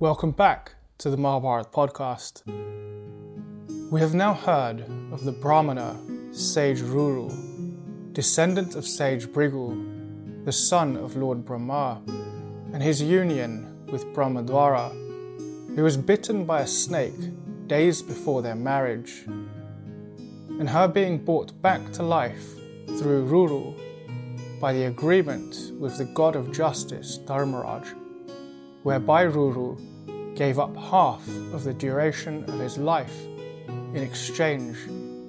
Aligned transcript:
Welcome 0.00 0.30
back 0.30 0.76
to 0.98 1.10
the 1.10 1.16
Mahabharat 1.16 1.72
podcast. 1.72 2.46
We 3.90 3.98
have 3.98 4.14
now 4.14 4.32
heard 4.32 4.82
of 5.10 5.24
the 5.24 5.32
Brahmana 5.32 5.98
sage 6.30 6.80
Ruru, 6.80 8.12
descendant 8.12 8.76
of 8.76 8.86
sage 8.86 9.26
Bhrigu, 9.26 10.44
the 10.44 10.52
son 10.52 10.96
of 10.96 11.16
Lord 11.16 11.44
Brahma, 11.44 12.00
and 12.72 12.80
his 12.80 13.02
union 13.02 13.84
with 13.90 14.06
Brahmadwara, 14.14 15.74
who 15.74 15.82
was 15.82 15.96
bitten 15.96 16.44
by 16.44 16.60
a 16.60 16.66
snake 16.68 17.66
days 17.66 18.00
before 18.00 18.40
their 18.40 18.54
marriage, 18.54 19.24
and 19.26 20.68
her 20.68 20.86
being 20.86 21.18
brought 21.18 21.60
back 21.60 21.90
to 21.94 22.04
life 22.04 22.54
through 23.00 23.26
Ruru 23.26 24.60
by 24.60 24.72
the 24.72 24.84
agreement 24.84 25.72
with 25.76 25.98
the 25.98 26.04
god 26.04 26.36
of 26.36 26.52
justice 26.52 27.18
Dharmaraj, 27.18 27.96
whereby 28.82 29.24
Ruru 29.24 29.76
gave 30.36 30.58
up 30.58 30.76
half 30.76 31.26
of 31.52 31.64
the 31.64 31.74
duration 31.74 32.44
of 32.44 32.60
his 32.60 32.78
life 32.78 33.24
in 33.66 33.96
exchange 33.96 34.76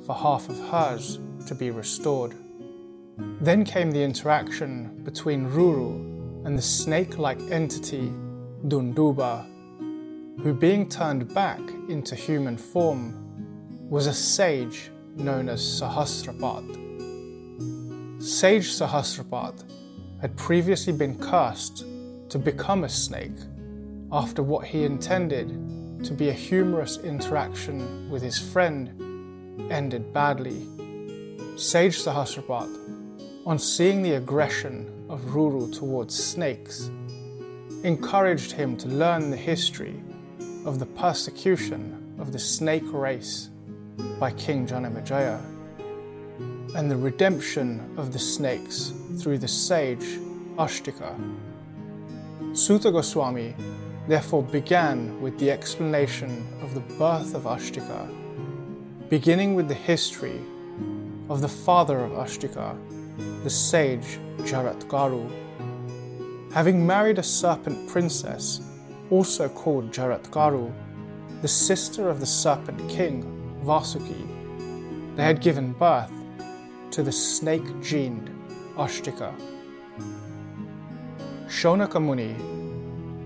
for 0.05 0.15
half 0.15 0.49
of 0.49 0.59
hers 0.69 1.19
to 1.47 1.55
be 1.55 1.71
restored. 1.71 2.35
Then 3.41 3.65
came 3.65 3.91
the 3.91 4.03
interaction 4.03 5.03
between 5.03 5.49
Ruru 5.49 6.45
and 6.45 6.57
the 6.57 6.61
snake 6.61 7.17
like 7.17 7.39
entity 7.51 8.11
Dunduba, 8.67 9.45
who, 10.41 10.53
being 10.53 10.87
turned 10.87 11.33
back 11.33 11.59
into 11.89 12.15
human 12.15 12.57
form, 12.57 13.13
was 13.89 14.07
a 14.07 14.13
sage 14.13 14.91
known 15.15 15.49
as 15.49 15.61
Sahasrapad. 15.61 16.87
Sage 18.21 18.69
Sahasrapad 18.71 19.63
had 20.21 20.37
previously 20.37 20.93
been 20.93 21.17
cursed 21.17 21.83
to 22.29 22.39
become 22.39 22.83
a 22.83 22.89
snake 22.89 23.37
after 24.11 24.41
what 24.41 24.65
he 24.65 24.83
intended 24.83 25.49
to 26.03 26.13
be 26.13 26.29
a 26.29 26.33
humorous 26.33 26.97
interaction 26.99 28.09
with 28.09 28.21
his 28.21 28.37
friend 28.39 28.89
ended 29.71 30.13
badly. 30.13 30.67
Sage 31.57 31.97
Sahasrapad, 31.97 32.69
on 33.45 33.59
seeing 33.59 34.01
the 34.01 34.13
aggression 34.13 35.05
of 35.09 35.21
Ruru 35.21 35.75
towards 35.77 36.15
snakes, 36.15 36.89
encouraged 37.83 38.51
him 38.51 38.77
to 38.77 38.87
learn 38.87 39.29
the 39.29 39.37
history 39.37 40.01
of 40.65 40.79
the 40.79 40.85
persecution 40.85 42.15
of 42.19 42.31
the 42.31 42.39
snake 42.39 42.91
race 42.91 43.49
by 44.19 44.31
King 44.31 44.67
Janamejaya 44.67 45.41
and 46.75 46.91
the 46.91 46.97
redemption 46.97 47.93
of 47.97 48.13
the 48.13 48.19
snakes 48.19 48.93
through 49.19 49.39
the 49.39 49.47
sage 49.47 50.19
Ashtika. 50.57 51.15
Suta 52.53 52.91
Goswami 52.91 53.55
therefore 54.07 54.41
began 54.41 55.21
with 55.21 55.37
the 55.37 55.51
explanation 55.51 56.47
of 56.63 56.73
the 56.73 56.79
birth 56.97 57.35
of 57.35 57.43
Ashtika, 57.43 58.09
beginning 59.07 59.53
with 59.53 59.67
the 59.67 59.75
history 59.75 60.41
of 61.29 61.41
the 61.41 61.47
father 61.47 61.99
of 61.99 62.11
Ashtika, 62.13 62.75
the 63.43 63.49
sage 63.51 64.17
Jaratkaru. 64.39 65.29
Having 66.51 66.87
married 66.87 67.19
a 67.19 67.23
serpent 67.23 67.87
princess, 67.87 68.61
also 69.11 69.47
called 69.47 69.91
Jaratkaru, 69.91 70.73
the 71.43 71.47
sister 71.47 72.09
of 72.09 72.19
the 72.19 72.25
serpent 72.25 72.89
king, 72.89 73.23
Vasuki, 73.63 75.15
they 75.15 75.23
had 75.23 75.39
given 75.39 75.73
birth 75.73 76.11
to 76.89 77.03
the 77.03 77.11
snake 77.11 77.79
gened 77.81 78.29
Ashtika. 78.75 79.48
Shonaka 81.49 81.99
Muni 81.99 82.35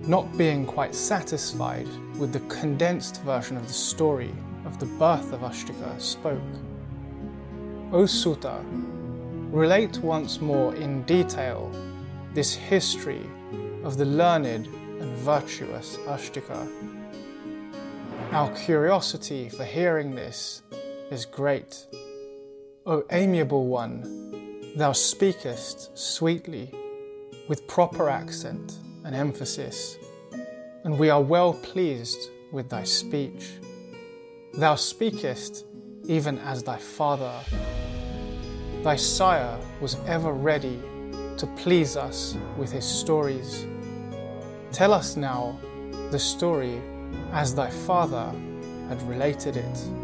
not 0.08 0.38
being 0.38 0.66
quite 0.66 0.96
satisfied 0.96 1.88
with 2.18 2.32
the 2.32 2.40
condensed 2.42 3.22
version 3.24 3.58
of 3.58 3.68
the 3.68 3.74
story 3.74 4.31
of 4.66 4.80
the 4.80 4.86
birth 4.86 5.34
of 5.34 5.42
Ashtika, 5.42 6.00
spoke. 6.00 6.42
O 7.92 8.06
Suta, 8.06 8.64
relate 9.52 9.97
once 10.00 10.40
more 10.40 10.74
in 10.75 11.03
detail 11.03 11.70
this 12.34 12.53
history 12.53 13.22
of 13.84 13.97
the 13.97 14.06
learned 14.06 14.68
and 14.68 15.18
virtuous 15.18 15.97
Ashtika. 16.08 16.70
Our 18.31 18.56
curiosity 18.56 19.50
for 19.50 19.66
hearing 19.66 20.16
this 20.16 20.64
is 21.12 21.26
great. 21.26 21.86
O 22.86 23.03
amiable 23.12 23.68
one, 23.68 24.74
thou 24.78 24.94
speakest 24.94 25.97
sweetly, 25.97 26.72
with 27.48 27.68
proper 27.68 28.09
accent 28.09 28.80
and 29.04 29.16
emphasis, 29.16 29.98
and 30.84 30.98
we 30.98 31.09
are 31.09 31.22
well 31.22 31.54
pleased 31.54 32.30
with 32.52 32.70
thy 32.70 32.84
speech. 32.84 33.59
Thou 34.54 34.76
speakest 34.76 35.66
even 36.06 36.38
as 36.40 36.64
thy 36.64 36.78
father. 36.78 37.34
Thy 38.84 38.96
sire 38.96 39.59
was 39.82 39.96
ever 40.08 40.34
ready 40.34 40.80
to 41.38 41.48
please 41.58 41.98
us 41.98 42.38
with 42.58 42.72
his 42.72 42.86
stories. 42.86 43.66
Tell 44.72 44.94
us 44.94 45.16
now 45.16 45.58
the 46.12 46.20
story 46.20 46.82
as 47.32 47.56
thy 47.56 47.70
father 47.70 48.34
had 48.90 49.02
related 49.03 49.58
it. 49.58 50.03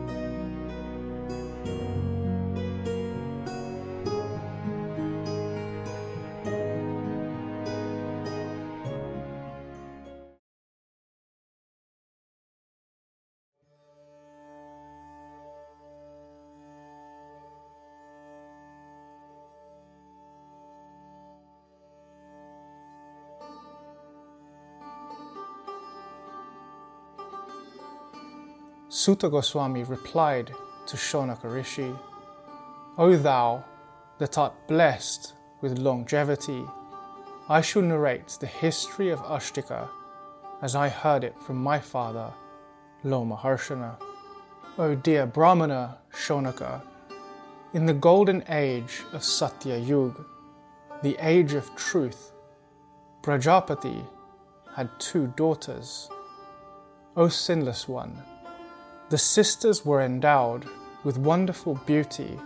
Suta 28.92 29.30
Goswami 29.30 29.84
replied 29.84 30.52
to 30.88 30.98
Shonaka 30.98 31.54
Rishi, 31.54 31.94
O 32.98 33.16
thou 33.16 33.64
that 34.18 34.36
art 34.36 34.54
blessed 34.68 35.34
with 35.62 35.78
longevity, 35.78 36.66
I 37.48 37.62
shall 37.62 37.84
narrate 37.84 38.30
the 38.40 38.48
history 38.48 39.10
of 39.10 39.20
Ashtika 39.20 39.88
as 40.64 40.76
I 40.76 40.90
heard 40.90 41.24
it 41.24 41.40
from 41.40 41.62
my 41.62 41.78
father, 41.78 42.34
Lomaharshana. 43.06 43.96
O 44.80 44.96
dear 44.96 45.28
Brahmana 45.28 46.00
Shonaka, 46.12 46.82
in 47.74 47.86
the 47.86 47.94
golden 47.94 48.44
age 48.50 49.04
of 49.14 49.24
Satya 49.24 49.78
Yuga, 49.78 50.26
the 51.04 51.16
age 51.20 51.54
of 51.54 51.76
truth, 51.76 52.32
Prajapati 53.22 54.04
had 54.76 54.90
two 54.98 55.28
daughters. 55.38 56.10
O 57.16 57.28
sinless 57.28 57.88
one, 57.88 58.24
the 59.10 59.18
sisters 59.18 59.84
were 59.84 60.02
endowed 60.02 60.66
with 61.04 61.18
wonderful 61.18 61.76
beauty 61.88 62.40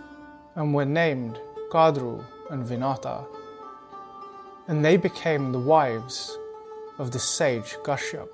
and 0.54 0.72
were 0.72 0.86
named 0.86 1.38
Kadru 1.70 2.24
and 2.50 2.64
Vinata, 2.64 3.26
and 4.66 4.82
they 4.82 4.96
became 4.96 5.52
the 5.52 5.58
wives 5.58 6.38
of 6.98 7.10
the 7.10 7.18
sage 7.18 7.76
Kashyap. 7.82 8.28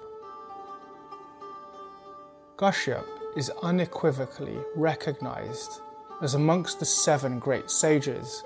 Kashyap 2.56 3.06
is 3.36 3.50
unequivocally 3.62 4.58
recognized 4.76 5.80
as 6.22 6.34
amongst 6.34 6.78
the 6.78 6.84
seven 6.84 7.40
great 7.40 7.69
sages 7.69 8.44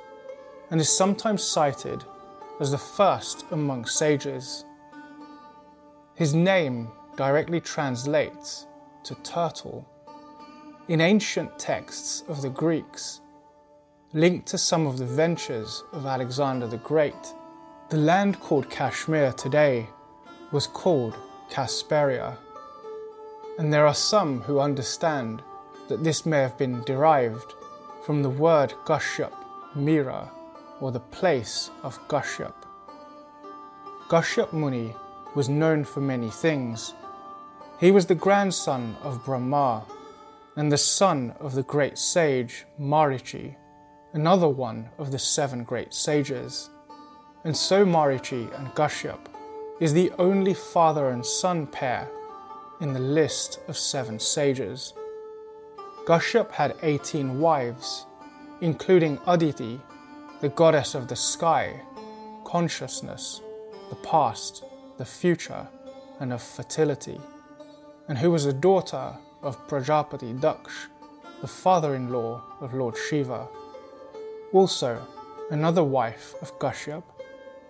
and 0.70 0.80
is 0.80 0.88
sometimes 0.88 1.42
cited 1.42 2.04
as 2.60 2.70
the 2.70 2.78
first 2.78 3.44
among 3.50 3.84
sages. 3.84 4.64
His 6.14 6.32
name 6.32 6.88
directly 7.16 7.60
translates 7.60 8.66
to 9.04 9.14
turtle. 9.16 9.86
In 10.88 11.00
ancient 11.00 11.58
texts 11.58 12.24
of 12.28 12.42
the 12.42 12.50
Greeks, 12.50 13.20
linked 14.12 14.46
to 14.48 14.58
some 14.58 14.86
of 14.86 14.98
the 14.98 15.06
ventures 15.06 15.82
of 15.92 16.06
Alexander 16.06 16.66
the 16.66 16.78
Great, 16.78 17.34
the 17.90 17.96
land 17.96 18.40
called 18.40 18.70
Kashmir 18.70 19.32
today 19.32 19.86
was 20.52 20.66
called 20.66 21.16
Kasperia. 21.50 22.36
And 23.58 23.72
there 23.72 23.86
are 23.86 23.94
some 23.94 24.40
who 24.42 24.60
understand 24.60 25.42
that 25.88 26.02
this 26.02 26.24
may 26.24 26.38
have 26.38 26.56
been 26.56 26.82
derived 26.84 27.54
from 28.04 28.22
the 28.22 28.30
word 28.30 28.72
Kashyap, 28.84 29.32
Mira, 29.74 30.30
or 30.80 30.92
the 30.92 31.00
place 31.00 31.70
of 31.82 32.06
Kashyap. 32.08 32.54
Kashyap 34.08 34.52
Muni 34.52 34.94
was 35.34 35.48
known 35.48 35.84
for 35.84 36.00
many 36.00 36.30
things, 36.30 36.94
he 37.80 37.90
was 37.90 38.06
the 38.06 38.14
grandson 38.14 38.96
of 39.02 39.24
Brahma 39.24 39.84
and 40.56 40.70
the 40.70 40.78
son 40.78 41.34
of 41.40 41.54
the 41.54 41.64
great 41.64 41.98
sage 41.98 42.64
Marichi, 42.80 43.56
another 44.12 44.48
one 44.48 44.88
of 44.98 45.10
the 45.10 45.18
seven 45.18 45.64
great 45.64 45.92
sages. 45.92 46.70
And 47.42 47.56
so 47.56 47.84
Marichi 47.84 48.56
and 48.58 48.68
Kashyap 48.68 49.26
is 49.80 49.92
the 49.92 50.12
only 50.18 50.54
father 50.54 51.10
and 51.10 51.26
son 51.26 51.66
pair 51.66 52.08
in 52.80 52.92
the 52.92 53.00
list 53.00 53.58
of 53.66 53.76
seven 53.76 54.20
sages. 54.20 54.94
Kashyap 56.06 56.52
had 56.52 56.76
18 56.82 57.40
wives, 57.40 58.06
including 58.60 59.18
Aditi, 59.26 59.80
the 60.40 60.48
goddess 60.48 60.94
of 60.94 61.08
the 61.08 61.16
sky, 61.16 61.80
consciousness, 62.44 63.40
the 63.90 63.96
past, 63.96 64.64
the 64.96 65.04
future, 65.04 65.66
and 66.20 66.32
of 66.32 66.42
fertility, 66.42 67.20
and 68.08 68.18
who 68.18 68.30
was 68.30 68.44
a 68.44 68.52
daughter 68.52 69.16
of 69.42 69.66
Prajapati 69.68 70.38
Daksh, 70.38 70.88
the 71.40 71.48
father 71.48 71.94
in 71.94 72.10
law 72.10 72.42
of 72.60 72.74
Lord 72.74 72.96
Shiva. 72.96 73.48
Also, 74.52 75.00
another 75.50 75.84
wife 75.84 76.34
of 76.42 76.58
Kashyap 76.58 77.02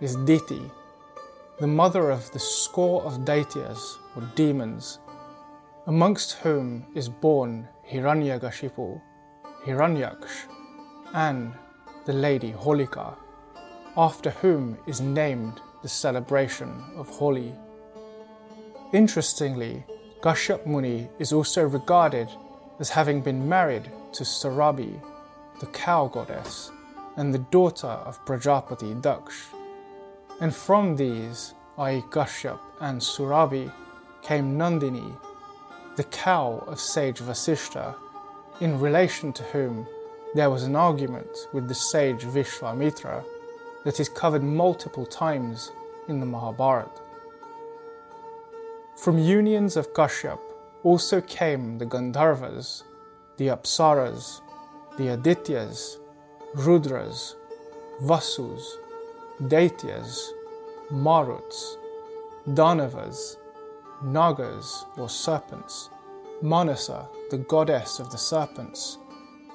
is 0.00 0.16
Diti, 0.16 0.70
the 1.60 1.66
mother 1.66 2.10
of 2.10 2.30
the 2.32 2.38
score 2.38 3.02
of 3.04 3.24
daityas 3.24 3.96
or 4.16 4.22
demons, 4.34 4.98
amongst 5.86 6.32
whom 6.34 6.86
is 6.94 7.08
born 7.08 7.68
Hiranyakashipu, 7.90 9.00
Hiranyaksh, 9.64 10.46
and 11.14 11.52
the 12.06 12.12
lady 12.12 12.52
Holika, 12.52 13.14
after 13.96 14.30
whom 14.30 14.76
is 14.86 15.00
named 15.00 15.60
the 15.82 15.88
celebration 15.88 16.82
of 16.96 17.08
Holi. 17.08 17.54
Interestingly, 18.92 19.84
Kashyap 20.24 20.64
Muni 20.64 21.06
is 21.18 21.34
also 21.34 21.64
regarded 21.64 22.30
as 22.80 22.88
having 22.88 23.20
been 23.20 23.46
married 23.46 23.90
to 24.14 24.24
Surabi, 24.24 24.98
the 25.60 25.66
cow 25.66 26.06
goddess, 26.06 26.70
and 27.18 27.34
the 27.34 27.44
daughter 27.50 27.88
of 27.88 28.24
Prajapati 28.24 28.98
Daksh. 29.02 29.52
And 30.40 30.56
from 30.56 30.96
these, 30.96 31.52
i.e., 31.76 32.00
Kashyap 32.08 32.58
and 32.80 33.02
Surabi, 33.02 33.70
came 34.22 34.56
Nandini, 34.56 35.14
the 35.96 36.04
cow 36.04 36.64
of 36.68 36.80
sage 36.80 37.18
Vasishta, 37.18 37.94
in 38.60 38.80
relation 38.80 39.30
to 39.34 39.42
whom 39.42 39.86
there 40.34 40.48
was 40.48 40.62
an 40.62 40.74
argument 40.74 41.36
with 41.52 41.68
the 41.68 41.74
sage 41.74 42.22
Vishwamitra 42.22 43.22
that 43.84 44.00
is 44.00 44.08
covered 44.08 44.42
multiple 44.42 45.04
times 45.04 45.70
in 46.08 46.18
the 46.18 46.24
Mahabharata. 46.24 47.03
From 49.04 49.18
unions 49.18 49.76
of 49.76 49.92
Kashyap 49.92 50.38
also 50.82 51.20
came 51.20 51.76
the 51.76 51.84
Gandharvas, 51.84 52.84
the 53.36 53.48
Apsaras, 53.48 54.40
the 54.96 55.08
Adityas, 55.14 55.98
Rudras, 56.54 57.34
Vasus, 58.00 58.62
Daityas, 59.42 60.30
Maruts, 60.90 61.76
Danavas, 62.48 63.36
Nagas 64.02 64.86
or 64.96 65.10
serpents, 65.10 65.90
Manasa, 66.40 67.06
the 67.30 67.36
goddess 67.36 67.98
of 67.98 68.10
the 68.10 68.16
serpents, 68.16 68.96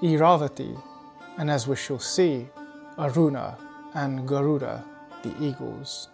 Iravati, 0.04 0.80
and 1.40 1.50
as 1.50 1.68
we 1.68 1.76
shall 1.76 1.98
see, 1.98 2.48
Aruna 3.00 3.58
and 3.96 4.28
Garuda, 4.28 4.86
the 5.24 5.34
eagles. 5.44 6.08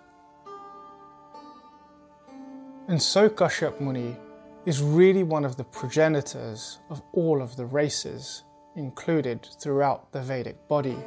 And 2.87 3.01
so 3.01 3.29
Kashyap 3.29 3.81
Muni 3.81 4.15
is 4.65 4.83
really 4.83 5.23
one 5.23 5.43
of 5.43 5.57
the 5.57 5.63
progenitors 5.63 6.79
of 6.89 7.01
all 7.13 7.41
of 7.41 7.55
the 7.55 7.65
races 7.65 8.43
included 8.75 9.47
throughout 9.59 10.11
the 10.11 10.21
Vedic 10.21 10.67
body, 10.67 10.97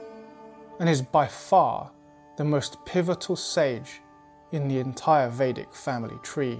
and 0.80 0.88
is 0.88 1.02
by 1.02 1.26
far 1.26 1.92
the 2.36 2.44
most 2.44 2.84
pivotal 2.84 3.36
sage 3.36 4.00
in 4.50 4.66
the 4.66 4.80
entire 4.80 5.28
Vedic 5.28 5.72
family 5.72 6.16
tree. 6.22 6.58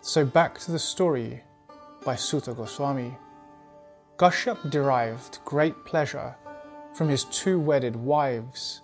So 0.00 0.24
back 0.24 0.58
to 0.60 0.72
the 0.72 0.78
story 0.78 1.42
by 2.04 2.16
Suta 2.16 2.54
Goswami. 2.54 3.16
Kashyap 4.16 4.70
derived 4.70 5.40
great 5.44 5.84
pleasure 5.84 6.36
from 6.94 7.08
his 7.08 7.24
two 7.24 7.60
wedded 7.60 7.96
wives, 7.96 8.80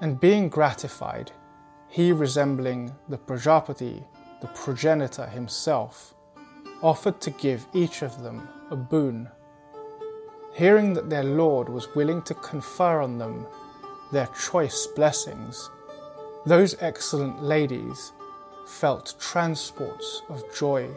and 0.00 0.20
being 0.20 0.48
gratified, 0.48 1.32
he 1.88 2.12
resembling 2.12 2.94
the 3.08 3.18
Prajapati, 3.18 4.04
the 4.40 4.48
progenitor 4.48 5.26
himself, 5.26 6.14
offered 6.82 7.20
to 7.20 7.30
give 7.30 7.66
each 7.72 8.02
of 8.02 8.22
them 8.22 8.48
a 8.70 8.76
boon. 8.76 9.28
Hearing 10.54 10.94
that 10.94 11.10
their 11.10 11.24
Lord 11.24 11.68
was 11.68 11.94
willing 11.94 12.22
to 12.22 12.34
confer 12.34 13.00
on 13.00 13.18
them 13.18 13.46
their 14.12 14.28
choice 14.28 14.86
blessings, 14.86 15.70
those 16.44 16.76
excellent 16.80 17.42
ladies 17.42 18.12
felt 18.66 19.14
transports 19.18 20.22
of 20.28 20.42
joy. 20.54 20.88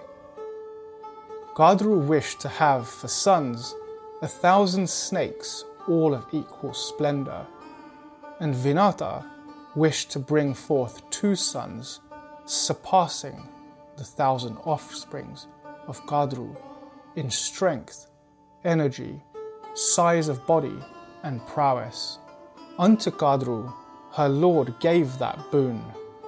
Kadru 1.55 2.05
wished 2.05 2.39
to 2.41 2.49
have 2.49 2.87
for 2.87 3.07
sons 3.07 3.75
a 4.21 4.27
thousand 4.27 4.89
snakes, 4.89 5.65
all 5.87 6.13
of 6.13 6.25
equal 6.31 6.73
splendor, 6.73 7.45
and 8.39 8.53
Vinata 8.53 9.25
wished 9.75 10.11
to 10.11 10.19
bring 10.19 10.53
forth 10.53 11.07
two 11.09 11.35
sons, 11.35 11.99
surpassing 12.45 13.47
the 13.97 14.03
thousand 14.03 14.57
offsprings 14.63 15.47
of 15.87 16.03
Kadru 16.05 16.55
in 17.15 17.29
strength, 17.29 18.07
energy, 18.63 19.21
size 19.73 20.27
of 20.27 20.45
body, 20.47 20.77
and 21.23 21.45
prowess. 21.47 22.19
Unto 22.77 23.11
Kadru 23.11 23.73
her 24.13 24.29
lord 24.29 24.73
gave 24.79 25.19
that 25.19 25.51
boon 25.51 25.83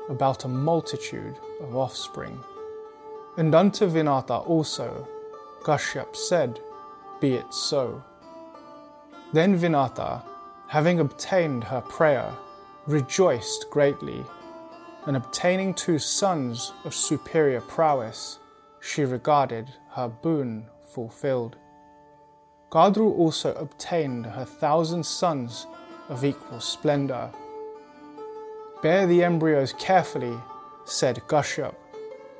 about 0.10 0.46
a 0.46 0.48
multitude 0.48 1.36
of 1.62 1.76
offspring. 1.76 2.40
And 3.38 3.56
unto 3.56 3.88
Vinata 3.88 4.46
also 4.46 5.08
Kashyap 5.64 6.16
said, 6.16 6.60
Be 7.20 7.34
it 7.36 7.54
so. 7.54 8.04
Then 9.34 9.58
Vinata, 9.58 10.24
having 10.68 11.00
obtained 11.00 11.64
her 11.64 11.82
prayer, 11.82 12.34
rejoiced 12.88 13.70
greatly, 13.70 14.26
and 15.06 15.16
obtaining 15.16 15.74
two 15.74 16.00
sons 16.00 16.74
of 16.84 16.94
superior 16.94 17.62
prowess, 17.62 18.40
she 18.80 19.04
regarded 19.04 19.70
her 19.92 20.08
boon 20.08 20.66
fulfilled. 20.94 21.58
Kadru 22.72 23.12
also 23.18 23.54
obtained 23.56 24.26
her 24.26 24.46
thousand 24.46 25.06
sons 25.06 25.68
of 26.10 26.24
equal 26.24 26.60
splendor. 26.60 27.30
Bear 28.82 29.06
the 29.06 29.24
embryos 29.24 29.74
carefully, 29.74 30.38
said 30.86 31.22
Kashyap, 31.28 31.76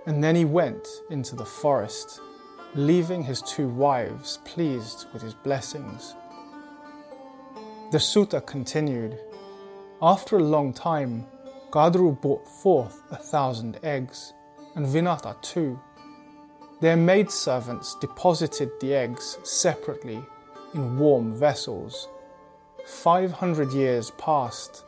and 0.06 0.24
then 0.24 0.36
he 0.36 0.46
went 0.46 0.88
into 1.10 1.36
the 1.36 1.46
forest, 1.46 2.20
leaving 2.74 3.24
his 3.24 3.42
two 3.42 3.68
wives 3.68 4.40
pleased 4.46 5.06
with 5.14 5.22
his 5.22 5.34
blessings. 5.34 6.16
The 7.92 8.00
Suta 8.00 8.42
continued. 8.42 9.20
After 10.04 10.38
a 10.38 10.44
long 10.44 10.74
time, 10.74 11.28
Kadru 11.70 12.20
brought 12.20 12.48
forth 12.48 13.04
a 13.12 13.18
thousand 13.18 13.78
eggs, 13.84 14.34
and 14.74 14.88
Vinata 14.88 15.40
two. 15.44 15.80
Their 16.80 16.98
maidservants 16.98 17.94
deposited 18.02 18.72
the 18.80 18.96
eggs 18.96 19.38
separately 19.44 20.26
in 20.74 20.98
warm 20.98 21.36
vessels. 21.36 22.08
Five 22.88 23.32
hundred 23.32 23.74
years 23.74 24.10
passed, 24.18 24.86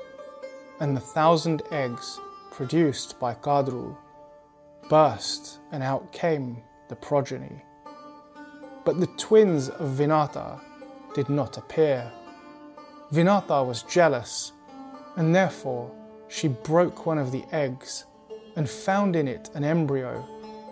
and 0.80 0.98
the 0.98 1.02
thousand 1.02 1.62
eggs 1.70 2.20
produced 2.50 3.20
by 3.20 3.36
Kadru 3.36 3.96
burst, 4.90 5.60
and 5.72 5.84
out 5.84 6.12
came 6.12 6.64
the 6.90 6.96
progeny. 6.96 7.64
But 8.84 9.00
the 9.00 9.14
twins 9.18 9.70
of 9.70 9.92
Vinata 9.92 10.60
did 11.14 11.30
not 11.30 11.58
appear. 11.58 12.12
Vinata 13.12 13.64
was 13.64 13.84
jealous, 13.84 14.53
and 15.16 15.34
therefore 15.36 15.92
she 16.28 16.48
broke 16.48 17.06
one 17.06 17.18
of 17.18 17.32
the 17.32 17.44
eggs 17.52 18.06
and 18.56 18.70
found 18.70 19.16
in 19.16 19.28
it 19.28 19.50
an 19.54 19.64
embryo 19.64 20.26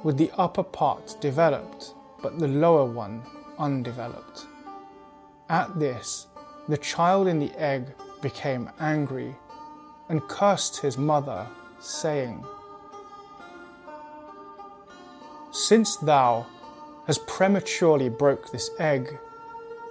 with 0.04 0.18
the 0.18 0.32
upper 0.38 0.64
part 0.64 1.16
developed, 1.22 1.94
but 2.22 2.40
the 2.40 2.48
lower 2.48 2.86
one 2.86 3.22
undeveloped. 3.60 4.46
At 5.50 5.80
this, 5.80 6.28
the 6.68 6.78
child 6.78 7.28
in 7.28 7.40
the 7.40 7.52
egg 7.60 7.88
became 8.22 8.70
angry 8.80 9.36
and 10.10 10.22
cursed 10.28 10.82
his 10.82 10.98
mother, 10.98 11.48
saying, 11.80 12.44
Since 15.52 15.98
thou 15.98 16.46
hast 17.08 17.28
prematurely 17.28 18.10
broke 18.10 18.52
this 18.52 18.70
egg, 18.80 19.18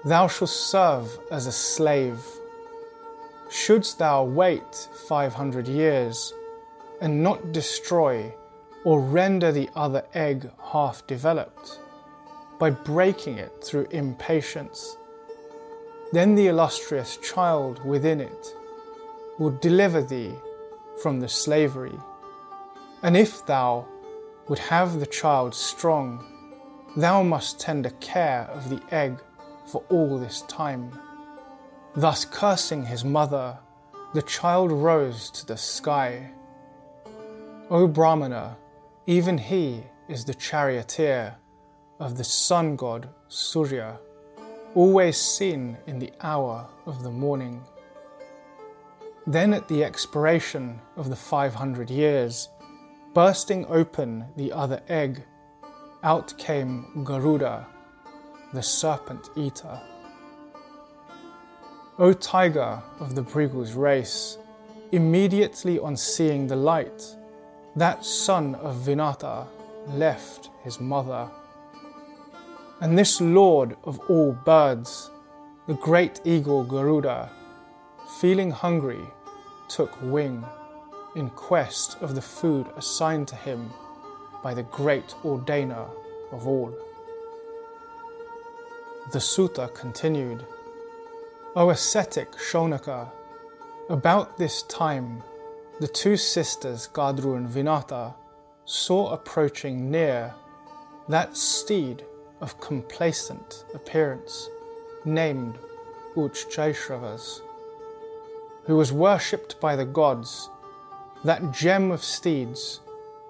thou 0.05 0.27
shalt 0.27 0.51
serve 0.51 1.19
as 1.31 1.47
a 1.47 1.53
slave. 1.53 2.25
Shouldst 3.51 3.99
thou 3.99 4.25
wait 4.25 4.89
five 5.09 5.35
hundred 5.35 5.67
years, 5.67 6.33
and 7.01 7.23
not 7.23 7.53
destroy 7.53 8.33
or 8.85 9.01
render 9.01 9.51
the 9.51 9.69
other 9.75 10.05
egg 10.15 10.51
half 10.73 11.07
developed, 11.07 11.81
by 12.59 12.71
breaking 12.71 13.39
it 13.39 13.53
through 13.65 13.89
impatience, 13.91 14.97
then 16.13 16.35
the 16.35 16.47
illustrious 16.47 17.17
child 17.19 17.85
within 17.85 18.21
it 18.21 18.55
will 19.39 19.51
deliver 19.51 20.03
thee 20.03 20.33
from 21.03 21.21
the 21.21 21.29
slavery. 21.29 21.99
And 23.03 23.17
if 23.17 23.45
thou 23.47 23.87
would 24.49 24.59
have 24.59 25.01
the 25.01 25.07
child 25.07 25.55
strong, 25.55 26.25
thou 26.97 27.23
must 27.23 27.61
tender 27.61 27.91
care 28.01 28.49
of 28.53 28.69
the 28.71 28.81
egg 28.95 29.21
for 29.67 29.83
all 29.89 30.19
this 30.19 30.43
time. 30.43 30.93
Thus 31.95 32.25
cursing 32.25 32.85
his 32.85 33.05
mother, 33.05 33.59
the 34.15 34.23
child 34.23 34.71
rose 34.71 35.29
to 35.31 35.47
the 35.47 35.57
sky. 35.57 36.31
O 37.69 37.89
Brahmana, 37.89 38.57
even 39.07 39.39
he 39.39 39.85
is 40.09 40.25
the 40.25 40.35
charioteer 40.35 41.37
of 41.99 42.17
the 42.17 42.25
sun 42.25 42.77
god 42.77 43.09
Surya, 43.29 43.99
always 44.75 45.17
seen 45.17 45.77
in 45.87 45.99
the 45.99 46.13
hour 46.21 46.69
of 46.87 47.03
the 47.03 47.11
morning. 47.11 47.63
Then, 49.27 49.53
at 49.53 49.67
the 49.67 49.83
expiration 49.83 50.81
of 50.97 51.11
the 51.11 51.17
500 51.17 51.91
years, 51.91 52.49
bursting 53.15 53.67
open 53.67 54.27
the 54.37 54.53
other 54.53 54.81
egg, 54.89 55.25
out 56.05 56.37
came 56.39 57.03
Garuda, 57.05 57.67
the 58.53 58.63
serpent 58.63 59.29
eater. 59.37 59.81
O 62.01 62.15
tiger 62.15 62.83
of 62.99 63.15
the 63.15 63.23
Bhrigu's 63.23 63.75
race, 63.75 64.39
immediately 64.91 65.79
on 65.79 65.99
seeing 65.99 66.47
the 66.47 66.57
light, 66.57 67.15
that 67.77 68.07
son 68.07 68.55
of 68.55 68.77
Vinata 68.77 69.47
left 69.87 70.49
his 70.65 70.81
mother. 70.81 71.29
And 72.81 72.99
this 72.99 73.21
lord 73.21 73.77
of 73.85 74.01
all 74.09 74.33
birds, 74.33 75.11
the 75.67 75.75
great 75.75 76.23
eagle 76.25 76.65
Garuda, 76.65 77.29
feeling 78.19 78.51
hungry, 78.51 79.05
took 79.69 79.95
wing 80.01 80.43
in 81.15 81.29
quest 81.29 81.99
of 82.01 82.15
the 82.15 82.23
food 82.23 82.67
assigned 82.79 83.29
to 83.29 83.37
him 83.37 83.71
by 84.43 84.55
the 84.55 84.63
great 84.63 85.15
ordainer 85.23 85.87
of 86.33 86.49
all. 86.49 86.75
The 89.13 89.21
Suta 89.21 89.71
continued. 89.75 90.47
O 91.57 91.71
ascetic 91.71 92.31
Shonaka, 92.37 93.11
about 93.89 94.39
this 94.39 94.63
time 94.63 95.21
the 95.81 95.89
two 95.89 96.17
sisters 96.17 96.89
Kadru 96.93 97.37
and 97.37 97.49
Vinata 97.49 98.15
saw 98.65 99.13
approaching 99.13 99.91
near 99.91 100.33
that 101.09 101.37
steed 101.37 102.05
of 102.41 102.61
complacent 102.61 103.65
appearance 103.75 104.49
named 105.05 105.59
Uchchaishravas, 106.15 107.41
who 108.67 108.77
was 108.77 108.93
worshipped 108.93 109.61
by 109.61 109.75
the 109.75 109.85
gods, 109.85 110.49
that 111.25 111.51
gem 111.51 111.91
of 111.91 112.05
steeds 112.05 112.79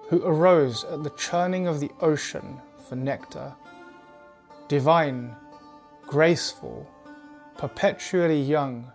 who 0.09 0.23
arose 0.23 0.83
at 0.83 1.01
the 1.01 1.09
churning 1.11 1.65
of 1.65 1.79
the 1.79 1.89
ocean 2.01 2.61
for 2.87 2.95
nectar, 2.95 3.55
divine, 4.67 5.35
graceful, 6.05 6.87
perpetually 7.61 8.41
young, 8.41 8.91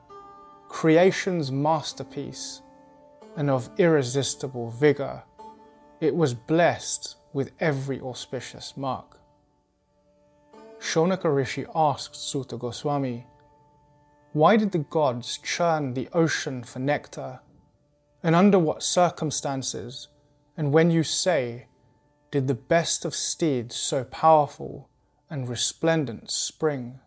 creation's 0.68 1.52
masterpiece, 1.52 2.62
and 3.36 3.48
of 3.48 3.70
irresistible 3.78 4.72
vigour, 4.72 5.22
it 6.00 6.12
was 6.12 6.34
blessed 6.34 7.14
with 7.32 7.52
every 7.60 8.00
auspicious 8.00 8.76
mark. 8.76 9.20
Shonaka 10.80 11.32
Rishi 11.32 11.64
asked 11.76 12.16
Suta 12.16 12.56
Goswami, 12.56 13.28
Why 14.32 14.56
did 14.56 14.72
the 14.72 14.78
gods 14.78 15.38
churn 15.38 15.94
the 15.94 16.08
ocean 16.12 16.64
for 16.64 16.80
nectar? 16.80 17.38
And 18.20 18.34
under 18.34 18.58
what 18.58 18.82
circumstances? 18.82 20.08
And 20.56 20.72
when 20.72 20.90
you 20.90 21.04
say, 21.04 21.68
Did 22.32 22.48
the 22.48 22.54
best 22.54 23.04
of 23.04 23.14
steeds 23.14 23.76
so 23.76 24.02
powerful 24.02 24.88
and 25.30 25.48
resplendent 25.48 26.32
spring? 26.32 26.98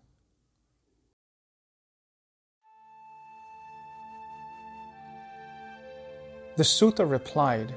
The 6.60 6.66
Suta 6.66 7.06
replied, 7.06 7.74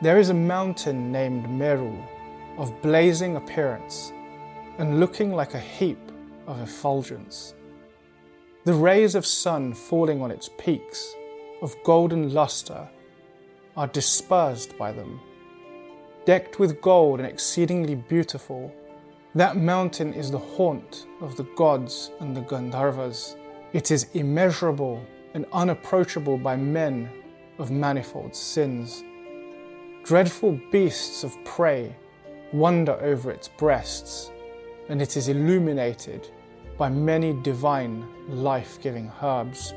There 0.00 0.18
is 0.18 0.30
a 0.30 0.44
mountain 0.54 1.12
named 1.12 1.50
Meru, 1.50 1.94
of 2.56 2.80
blazing 2.80 3.36
appearance, 3.36 4.10
and 4.78 4.98
looking 4.98 5.34
like 5.34 5.52
a 5.52 5.60
heap 5.60 5.98
of 6.46 6.62
effulgence. 6.62 7.52
The 8.64 8.72
rays 8.72 9.14
of 9.14 9.26
sun 9.26 9.74
falling 9.74 10.22
on 10.22 10.30
its 10.30 10.48
peaks, 10.56 11.14
of 11.60 11.76
golden 11.84 12.32
lustre, 12.32 12.88
are 13.76 13.86
dispersed 13.86 14.78
by 14.78 14.90
them. 14.90 15.20
Decked 16.24 16.58
with 16.58 16.80
gold 16.80 17.20
and 17.20 17.28
exceedingly 17.28 17.96
beautiful, 17.96 18.74
that 19.34 19.58
mountain 19.58 20.14
is 20.14 20.30
the 20.30 20.38
haunt 20.38 21.06
of 21.20 21.36
the 21.36 21.46
gods 21.54 22.12
and 22.18 22.34
the 22.34 22.40
Gandharvas. 22.40 23.36
It 23.74 23.90
is 23.90 24.06
immeasurable 24.14 25.04
and 25.34 25.44
unapproachable 25.52 26.38
by 26.38 26.56
men 26.56 27.10
of 27.58 27.70
manifold 27.70 28.34
sins. 28.34 29.04
Dreadful 30.04 30.58
beasts 30.70 31.24
of 31.24 31.42
prey 31.44 31.94
wander 32.52 32.94
over 33.00 33.30
its 33.30 33.48
breasts, 33.48 34.30
and 34.88 35.00
it 35.00 35.16
is 35.16 35.28
illuminated 35.28 36.28
by 36.76 36.88
many 36.88 37.32
divine, 37.42 38.06
life 38.28 38.80
giving 38.82 39.10
herbs. 39.22 39.74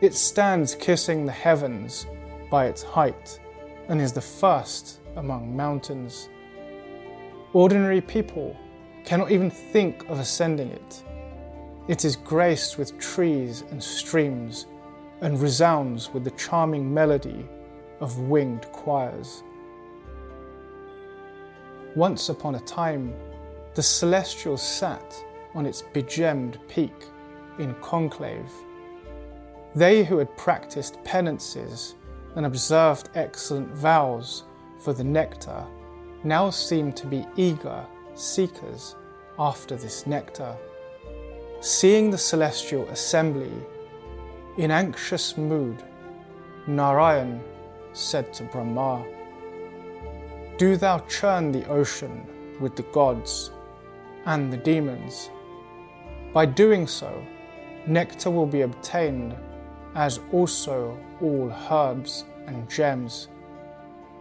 It 0.00 0.14
stands 0.14 0.74
kissing 0.74 1.26
the 1.26 1.32
heavens 1.32 2.06
by 2.50 2.66
its 2.66 2.82
height 2.82 3.38
and 3.88 4.00
is 4.00 4.12
the 4.12 4.20
first 4.20 5.00
among 5.16 5.56
mountains. 5.56 6.28
Ordinary 7.52 8.00
people 8.00 8.56
cannot 9.04 9.30
even 9.30 9.50
think 9.50 10.08
of 10.08 10.18
ascending 10.18 10.70
it. 10.70 11.04
It 11.86 12.04
is 12.04 12.16
graced 12.16 12.78
with 12.78 12.98
trees 12.98 13.62
and 13.70 13.82
streams 13.82 14.66
and 15.20 15.40
resounds 15.40 16.12
with 16.12 16.24
the 16.24 16.30
charming 16.32 16.92
melody 16.92 17.48
of 18.00 18.18
winged 18.18 18.66
choirs. 18.72 19.42
Once 21.94 22.28
upon 22.28 22.56
a 22.56 22.60
time, 22.60 23.14
the 23.74 23.82
celestial 23.82 24.56
sat 24.56 25.24
on 25.54 25.66
its 25.66 25.82
begemmed 25.82 26.58
peak 26.68 26.94
in 27.58 27.74
conclave. 27.80 28.50
They 29.74 30.04
who 30.04 30.18
had 30.18 30.36
practiced 30.36 31.02
penances 31.04 31.94
and 32.34 32.46
observed 32.46 33.10
excellent 33.14 33.70
vows 33.74 34.44
for 34.78 34.92
the 34.92 35.04
nectar 35.04 35.64
now 36.24 36.50
seemed 36.50 36.96
to 36.96 37.06
be 37.06 37.26
eager 37.36 37.86
seekers 38.14 38.96
after 39.38 39.76
this 39.76 40.06
nectar. 40.06 40.56
Seeing 41.60 42.10
the 42.10 42.18
celestial 42.18 42.88
assembly 42.88 43.52
in 44.56 44.70
anxious 44.70 45.36
mood, 45.36 45.82
Narayan 46.66 47.40
said 47.92 48.32
to 48.34 48.44
Brahma, 48.44 49.04
Do 50.58 50.76
thou 50.76 50.98
churn 51.08 51.52
the 51.52 51.66
ocean 51.68 52.26
with 52.60 52.76
the 52.76 52.84
gods 52.84 53.50
and 54.26 54.52
the 54.52 54.56
demons. 54.56 55.30
By 56.32 56.46
doing 56.46 56.86
so, 56.86 57.24
nectar 57.86 58.30
will 58.30 58.46
be 58.46 58.62
obtained, 58.62 59.36
as 59.94 60.20
also 60.32 60.98
all 61.20 61.52
herbs 61.70 62.24
and 62.46 62.68
gems. 62.68 63.28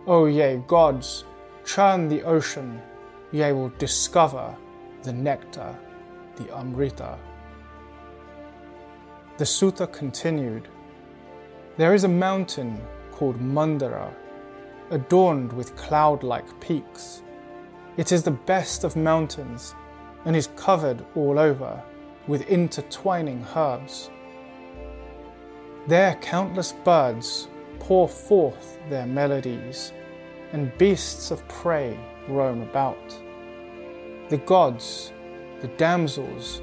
O 0.06 0.26
yea, 0.26 0.58
gods, 0.68 1.26
churn 1.66 2.10
the 2.10 2.24
ocean, 2.24 2.82
ye 3.32 3.52
will 3.52 3.72
discover 3.78 4.56
the 5.04 5.14
nectar, 5.14 5.76
the 6.36 6.56
Amrita. 6.58 7.18
The 9.36 9.48
Suta 9.48 9.88
continued 9.88 10.68
There 11.78 11.96
is 11.96 12.04
a 12.04 12.08
mountain 12.08 12.80
called 13.12 13.42
Mandara, 13.42 14.14
adorned 14.92 15.52
with 15.54 15.76
cloud 15.76 16.22
like 16.22 16.46
peaks. 16.60 17.24
It 17.98 18.12
is 18.12 18.22
the 18.22 18.30
best 18.30 18.84
of 18.84 18.96
mountains 18.96 19.74
and 20.26 20.36
is 20.36 20.50
covered 20.56 21.04
all 21.16 21.40
over 21.40 21.82
with 22.28 22.48
intertwining 22.48 23.44
herbs. 23.56 24.12
There, 25.88 26.14
countless 26.22 26.74
birds 26.84 27.48
pour 27.80 28.08
forth 28.08 28.78
their 28.88 29.08
melodies, 29.08 29.94
and 30.52 30.78
beasts 30.78 31.32
of 31.32 31.46
prey 31.48 31.98
roam 32.28 32.62
about. 32.62 33.20
The 34.30 34.38
gods, 34.38 35.12
the 35.60 35.70
damsels, 35.70 36.62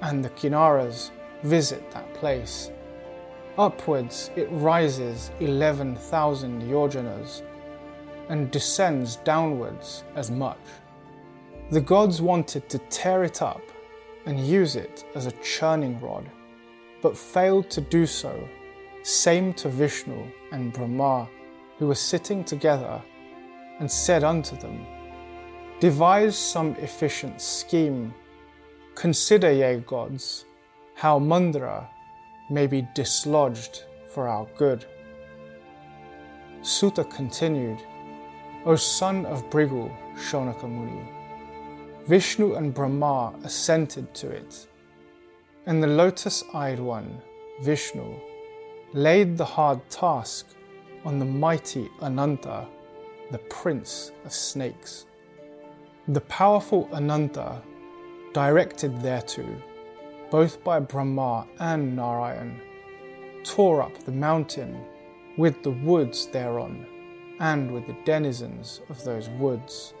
and 0.00 0.24
the 0.24 0.30
kinnaras 0.30 1.10
visit 1.44 1.90
that 1.92 2.12
place. 2.14 2.70
Upwards 3.56 4.30
it 4.34 4.48
rises 4.50 5.30
11,000 5.40 6.62
yojanas 6.62 7.42
and 8.28 8.50
descends 8.50 9.16
downwards 9.16 10.02
as 10.16 10.30
much. 10.30 10.58
The 11.70 11.80
gods 11.80 12.20
wanted 12.20 12.68
to 12.68 12.78
tear 12.90 13.24
it 13.24 13.40
up 13.40 13.62
and 14.26 14.40
use 14.40 14.74
it 14.74 15.04
as 15.14 15.26
a 15.26 15.32
churning 15.42 16.00
rod, 16.00 16.28
but 17.00 17.16
failed 17.16 17.70
to 17.70 17.80
do 17.80 18.06
so 18.06 18.48
same 19.04 19.52
to 19.52 19.68
Vishnu 19.68 20.32
and 20.50 20.72
Brahma, 20.72 21.28
who 21.78 21.88
were 21.88 21.94
sitting 21.94 22.42
together, 22.42 23.02
and 23.78 23.90
said 23.90 24.24
unto 24.24 24.56
them, 24.56 24.86
Devise 25.78 26.38
some 26.38 26.74
efficient 26.76 27.38
scheme. 27.38 28.14
Consider, 28.94 29.52
ye 29.52 29.82
gods, 29.86 30.46
how 30.94 31.18
Mandara 31.18 31.86
may 32.48 32.66
be 32.66 32.86
dislodged 32.94 33.84
for 34.12 34.28
our 34.28 34.46
good. 34.56 34.86
Suta 36.62 37.04
continued, 37.04 37.78
O 38.64 38.76
son 38.76 39.26
of 39.26 39.50
Bhrigu, 39.50 39.94
Shonaka 40.16 40.68
Muni, 40.68 41.08
Vishnu 42.06 42.54
and 42.54 42.72
Brahma 42.72 43.34
assented 43.44 44.14
to 44.14 44.30
it, 44.30 44.66
and 45.66 45.82
the 45.82 45.86
lotus 45.86 46.44
eyed 46.54 46.78
one, 46.78 47.20
Vishnu, 47.62 48.20
laid 48.92 49.36
the 49.36 49.44
hard 49.44 49.80
task 49.90 50.46
on 51.04 51.18
the 51.18 51.24
mighty 51.24 51.90
Ananta, 52.00 52.66
the 53.30 53.38
prince 53.38 54.12
of 54.24 54.32
snakes. 54.32 55.06
The 56.08 56.20
powerful 56.20 56.88
Ananta, 56.92 57.62
directed 58.32 59.00
thereto, 59.00 59.44
both 60.34 60.64
by 60.64 60.80
Brahma 60.80 61.46
and 61.60 61.94
Narayan, 61.94 62.60
tore 63.44 63.80
up 63.80 63.96
the 63.98 64.10
mountain 64.10 64.84
with 65.36 65.62
the 65.62 65.70
woods 65.70 66.26
thereon, 66.26 66.84
and 67.38 67.70
with 67.70 67.86
the 67.86 67.96
denizens 68.04 68.80
of 68.88 69.04
those 69.04 69.28
woods. 69.28 69.94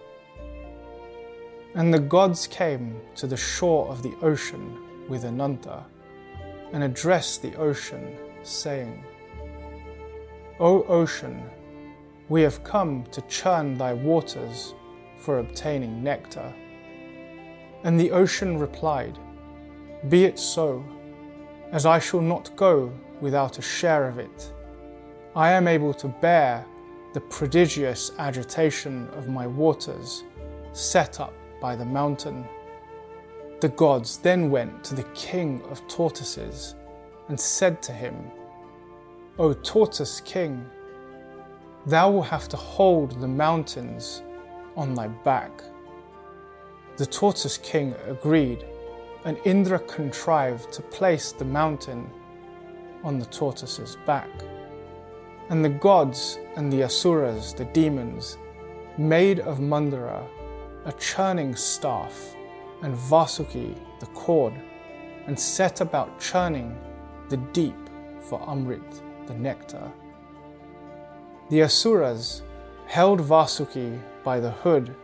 And 1.76 1.94
the 1.94 2.00
gods 2.00 2.48
came 2.48 3.00
to 3.14 3.28
the 3.28 3.36
shore 3.36 3.86
of 3.86 4.02
the 4.02 4.12
ocean 4.22 4.76
with 5.08 5.24
Ananta, 5.24 5.84
and 6.72 6.82
addressed 6.82 7.40
the 7.40 7.54
ocean 7.54 8.16
saying, 8.42 9.04
O 10.58 10.82
ocean, 10.86 11.44
we 12.28 12.42
have 12.42 12.64
come 12.64 13.04
to 13.12 13.20
churn 13.28 13.78
thy 13.78 13.92
waters 13.92 14.74
for 15.16 15.38
obtaining 15.38 16.02
nectar. 16.02 16.52
And 17.84 18.00
the 18.00 18.10
ocean 18.10 18.58
replied, 18.58 19.16
Be 20.08 20.24
it 20.24 20.38
so, 20.38 20.84
as 21.72 21.86
I 21.86 21.98
shall 21.98 22.20
not 22.20 22.54
go 22.56 22.92
without 23.20 23.58
a 23.58 23.62
share 23.62 24.06
of 24.06 24.18
it. 24.18 24.52
I 25.34 25.52
am 25.52 25.66
able 25.66 25.94
to 25.94 26.08
bear 26.08 26.66
the 27.14 27.20
prodigious 27.20 28.12
agitation 28.18 29.08
of 29.14 29.28
my 29.28 29.46
waters 29.46 30.24
set 30.72 31.20
up 31.20 31.32
by 31.60 31.74
the 31.74 31.84
mountain. 31.84 32.44
The 33.60 33.68
gods 33.70 34.18
then 34.18 34.50
went 34.50 34.84
to 34.84 34.94
the 34.94 35.04
king 35.14 35.62
of 35.70 35.86
tortoises 35.88 36.74
and 37.28 37.40
said 37.40 37.80
to 37.82 37.92
him, 37.92 38.30
O 39.38 39.54
tortoise 39.54 40.20
king, 40.20 40.66
thou 41.86 42.10
wilt 42.10 42.26
have 42.26 42.48
to 42.50 42.56
hold 42.56 43.20
the 43.20 43.28
mountains 43.28 44.22
on 44.76 44.94
thy 44.94 45.08
back. 45.08 45.62
The 46.98 47.06
tortoise 47.06 47.58
king 47.58 47.94
agreed, 48.06 48.64
and 49.24 49.38
Indra 49.44 49.78
contrived 49.78 50.72
to 50.72 50.82
place 50.82 51.32
the 51.32 51.44
mountain 51.44 52.10
on 53.02 53.18
the 53.18 53.26
tortoise's 53.26 53.96
back. 54.06 54.30
And 55.50 55.64
the 55.64 55.70
gods 55.70 56.38
and 56.56 56.72
the 56.72 56.82
asuras, 56.82 57.54
the 57.54 57.64
demons, 57.66 58.38
made 58.96 59.40
of 59.40 59.58
Mandara 59.58 60.26
a 60.84 60.92
churning 60.92 61.56
staff 61.56 62.34
and 62.82 62.94
Vasuki 62.94 63.74
the 64.00 64.06
cord, 64.06 64.52
and 65.26 65.38
set 65.38 65.80
about 65.80 66.20
churning 66.20 66.76
the 67.30 67.38
deep 67.38 67.76
for 68.20 68.38
Amrit, 68.40 69.00
the 69.26 69.34
nectar. 69.34 69.90
The 71.50 71.62
Asuras 71.62 72.42
held 72.86 73.20
Vasuki 73.20 73.98
by 74.22 74.40
the 74.40 74.50
hood, 74.50 74.94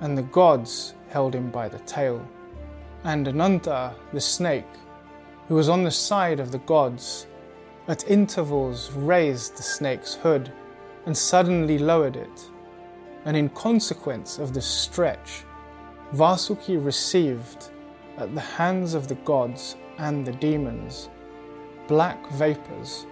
and 0.00 0.16
the 0.16 0.22
gods 0.22 0.94
held 1.08 1.34
him 1.34 1.50
by 1.50 1.68
the 1.68 1.80
tail. 1.80 2.24
And 3.04 3.26
Ananta, 3.26 3.94
the 4.12 4.20
snake, 4.20 4.66
who 5.48 5.54
was 5.54 5.68
on 5.68 5.84
the 5.84 5.90
side 5.90 6.40
of 6.40 6.52
the 6.52 6.58
gods, 6.58 7.26
at 7.88 8.08
intervals 8.10 8.92
raised 8.92 9.56
the 9.56 9.62
snake's 9.62 10.14
hood 10.14 10.52
and 11.06 11.16
suddenly 11.16 11.78
lowered 11.78 12.16
it. 12.16 12.50
And 13.24 13.36
in 13.36 13.48
consequence 13.50 14.38
of 14.38 14.54
this 14.54 14.66
stretch, 14.66 15.44
Vasuki 16.14 16.76
received 16.82 17.70
at 18.16 18.34
the 18.34 18.40
hands 18.40 18.94
of 18.94 19.08
the 19.08 19.14
gods 19.16 19.76
and 19.98 20.26
the 20.26 20.32
demons 20.32 21.08
black 21.90 22.30
vapors 22.30 23.04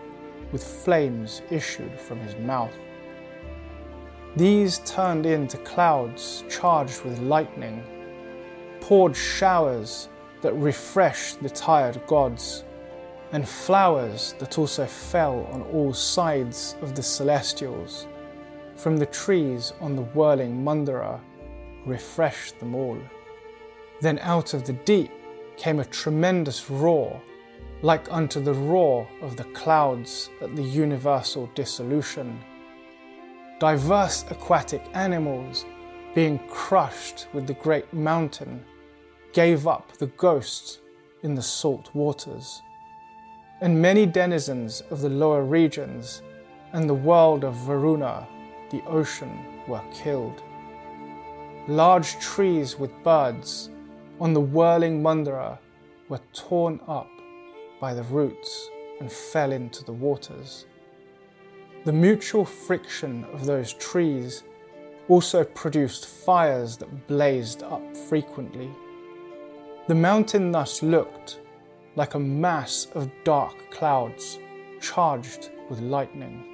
with 0.53 0.63
flames 0.63 1.43
issued 1.51 1.99
from 1.99 2.21
his 2.21 2.37
mouth. 2.37 2.73
These 4.37 4.79
turned 4.79 5.27
into 5.27 5.57
clouds 5.59 6.45
charged 6.49 7.03
with 7.03 7.19
lightning, 7.19 7.83
poured 8.81 9.17
showers 9.17 10.09
that 10.43 10.55
refreshed 10.55 11.43
the 11.43 11.51
tired 11.51 12.01
gods, 12.07 12.65
and 13.33 13.49
flowers 13.49 14.35
that 14.39 14.59
also 14.59 14.87
fell 14.87 15.47
on 15.53 15.63
all 15.63 15.93
sides 15.93 16.77
of 16.81 16.95
the 16.95 17.03
celestials, 17.03 18.07
from 18.77 18.97
the 18.97 19.07
trees 19.07 19.73
on 19.81 19.97
the 19.97 20.03
whirling 20.03 20.65
Mandara, 20.65 21.21
refreshed 21.85 22.59
them 22.59 22.75
all. 22.75 22.99
Then 24.01 24.19
out 24.21 24.55
of 24.55 24.65
the 24.65 24.73
deep 24.73 25.11
came 25.57 25.81
a 25.81 25.85
tremendous 25.85 26.71
roar 26.71 27.21
like 27.83 28.11
unto 28.13 28.41
the 28.41 28.55
roar 28.55 29.09
of 29.23 29.37
the 29.37 29.45
clouds 29.45 30.31
at 30.41 30.55
the 30.57 30.63
universal 30.63 31.49
dissolution. 31.55 32.41
Diverse 33.61 34.25
aquatic 34.31 34.83
animals, 34.95 35.65
being 36.15 36.39
crushed 36.49 37.27
with 37.33 37.47
the 37.47 37.55
great 37.55 37.93
mountain, 37.93 38.65
gave 39.33 39.67
up 39.67 39.97
the 39.99 40.07
ghosts 40.07 40.81
in 41.23 41.35
the 41.35 41.43
salt 41.43 41.95
waters. 41.95 42.63
And 43.61 43.83
many 43.83 44.07
denizens 44.07 44.83
of 44.91 45.01
the 45.01 45.09
lower 45.09 45.45
regions 45.45 46.23
and 46.73 46.89
the 46.89 46.95
world 46.95 47.45
of 47.45 47.55
Varuna, 47.55 48.27
the 48.71 48.83
ocean, 48.85 49.45
were 49.67 49.83
killed. 49.93 50.43
Large 51.67 52.19
trees 52.19 52.79
with 52.79 53.03
birds 53.03 53.71
on 54.21 54.33
the 54.33 54.41
whirling 54.41 55.03
Mandara 55.03 55.59
were 56.09 56.21
torn 56.33 56.81
up 56.89 57.11
by 57.81 57.95
the 57.95 58.03
roots 58.05 58.71
and 59.01 59.13
fell 59.13 59.53
into 59.53 59.85
the 59.85 59.93
waters. 59.93 60.67
The 61.85 61.93
mutual 61.93 62.45
friction 62.45 63.25
of 63.33 63.47
those 63.47 63.73
trees 63.75 64.45
also 65.09 65.45
produced 65.45 66.07
fires 66.07 66.77
that 66.77 67.07
blazed 67.07 67.63
up 67.63 67.97
frequently. 67.97 68.71
The 69.89 69.95
mountain 69.95 70.53
thus 70.53 70.83
looked 70.83 71.41
like 71.97 72.15
a 72.15 72.19
mass 72.19 72.87
of 72.95 73.11
dark 73.25 73.71
clouds 73.71 74.39
charged 74.81 75.51
with 75.69 75.81
lightning. 75.81 76.45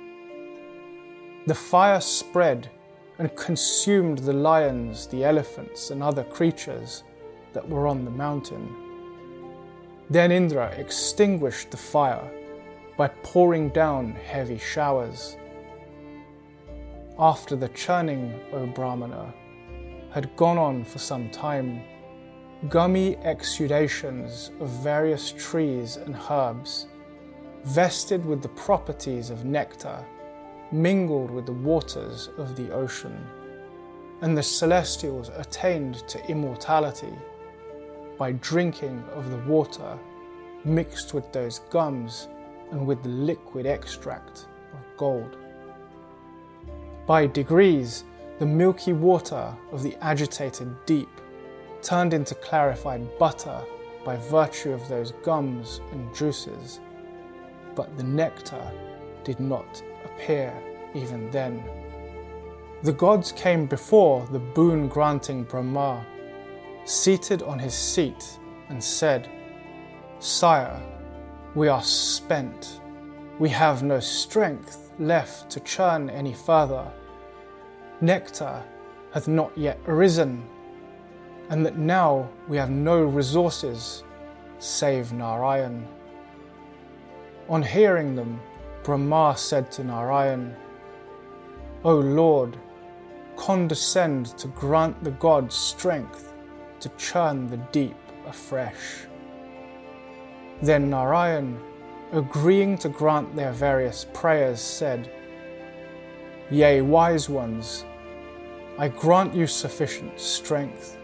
The 1.46 1.54
fire 1.54 2.00
spread 2.00 2.70
and 3.18 3.34
consumed 3.36 4.18
the 4.18 4.32
lions, 4.32 5.06
the 5.06 5.24
elephants, 5.24 5.90
and 5.90 6.02
other 6.02 6.24
creatures 6.24 7.04
that 7.52 7.68
were 7.68 7.86
on 7.86 8.04
the 8.04 8.10
mountain. 8.10 8.74
Then 10.10 10.32
Indra 10.32 10.68
extinguished 10.76 11.70
the 11.70 11.76
fire 11.76 12.30
by 12.96 13.08
pouring 13.08 13.70
down 13.70 14.12
heavy 14.12 14.58
showers. 14.58 15.36
After 17.18 17.54
the 17.54 17.68
churning, 17.68 18.40
O 18.52 18.66
Brahmana, 18.66 19.32
had 20.10 20.34
gone 20.34 20.58
on 20.58 20.84
for 20.84 20.98
some 20.98 21.30
time, 21.30 21.80
gummy 22.68 23.16
exudations 23.18 24.50
of 24.58 24.68
various 24.82 25.30
trees 25.30 25.96
and 25.96 26.16
herbs, 26.28 26.88
vested 27.62 28.24
with 28.24 28.42
the 28.42 28.48
properties 28.48 29.30
of 29.30 29.44
nectar, 29.44 30.04
mingled 30.72 31.30
with 31.30 31.46
the 31.46 31.52
waters 31.52 32.30
of 32.36 32.56
the 32.56 32.72
ocean, 32.72 33.24
and 34.20 34.36
the 34.36 34.42
celestials 34.42 35.28
attained 35.36 36.08
to 36.08 36.24
immortality 36.28 37.16
by 38.18 38.32
drinking 38.32 39.04
of 39.12 39.30
the 39.30 39.38
water 39.48 39.96
mixed 40.64 41.14
with 41.14 41.32
those 41.32 41.60
gums 41.70 42.26
and 42.72 42.84
with 42.84 43.04
the 43.04 43.08
liquid 43.08 43.66
extract 43.66 44.48
of 44.72 44.80
gold. 44.96 45.36
By 47.06 47.26
degrees, 47.26 48.04
the 48.38 48.46
milky 48.46 48.92
water 48.92 49.54
of 49.72 49.82
the 49.82 49.96
agitated 50.02 50.74
deep 50.86 51.08
turned 51.82 52.14
into 52.14 52.34
clarified 52.36 53.18
butter 53.18 53.60
by 54.04 54.16
virtue 54.16 54.72
of 54.72 54.88
those 54.88 55.12
gums 55.22 55.80
and 55.92 56.14
juices, 56.14 56.80
but 57.74 57.96
the 57.96 58.04
nectar 58.04 58.70
did 59.22 59.40
not 59.40 59.82
appear 60.04 60.52
even 60.94 61.30
then. 61.30 61.62
The 62.82 62.92
gods 62.92 63.32
came 63.32 63.66
before 63.66 64.26
the 64.30 64.38
boon 64.38 64.88
granting 64.88 65.44
Brahma 65.44 66.04
seated 66.84 67.42
on 67.42 67.58
his 67.58 67.74
seat, 67.74 68.38
and 68.68 68.82
said, 68.82 69.28
Sire, 70.18 70.80
we 71.54 71.68
are 71.68 71.82
spent. 71.82 72.80
we 73.38 73.48
have 73.48 73.82
no 73.82 73.98
strength 73.98 74.83
left 74.98 75.50
to 75.50 75.60
churn 75.60 76.10
any 76.10 76.32
further. 76.32 76.90
Nectar 78.00 78.62
hath 79.12 79.28
not 79.28 79.56
yet 79.56 79.78
arisen, 79.86 80.42
and 81.50 81.64
that 81.64 81.76
now 81.76 82.28
we 82.48 82.56
have 82.56 82.70
no 82.70 83.02
resources 83.02 84.04
save 84.58 85.12
Narayan. 85.12 85.86
On 87.48 87.62
hearing 87.62 88.16
them, 88.16 88.40
Brahma 88.82 89.34
said 89.36 89.70
to 89.72 89.84
Narayan, 89.84 90.56
O 91.84 91.94
Lord, 91.96 92.56
condescend 93.36 94.26
to 94.38 94.48
grant 94.48 95.02
the 95.04 95.10
gods 95.12 95.54
strength 95.54 96.32
to 96.80 96.88
churn 96.96 97.48
the 97.48 97.58
deep 97.72 97.96
afresh. 98.26 99.06
Then 100.62 100.88
Narayan, 100.90 101.60
agreeing 102.14 102.78
to 102.78 102.88
grant 102.88 103.34
their 103.34 103.52
various 103.52 104.06
prayers, 104.14 104.60
said, 104.60 105.10
Yea, 106.48 106.80
wise 106.80 107.28
ones, 107.28 107.84
I 108.78 108.88
grant 108.88 109.34
you 109.34 109.48
sufficient 109.48 110.20
strength. 110.20 110.96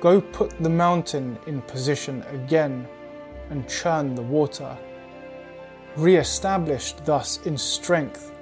Go 0.00 0.20
put 0.20 0.50
the 0.62 0.70
mountain 0.70 1.38
in 1.46 1.60
position 1.62 2.22
again 2.30 2.88
and 3.50 3.68
churn 3.68 4.14
the 4.14 4.22
water. 4.22 4.76
Re 5.96 6.16
established 6.16 7.04
thus 7.04 7.44
in 7.44 7.58
strength, 7.58 8.32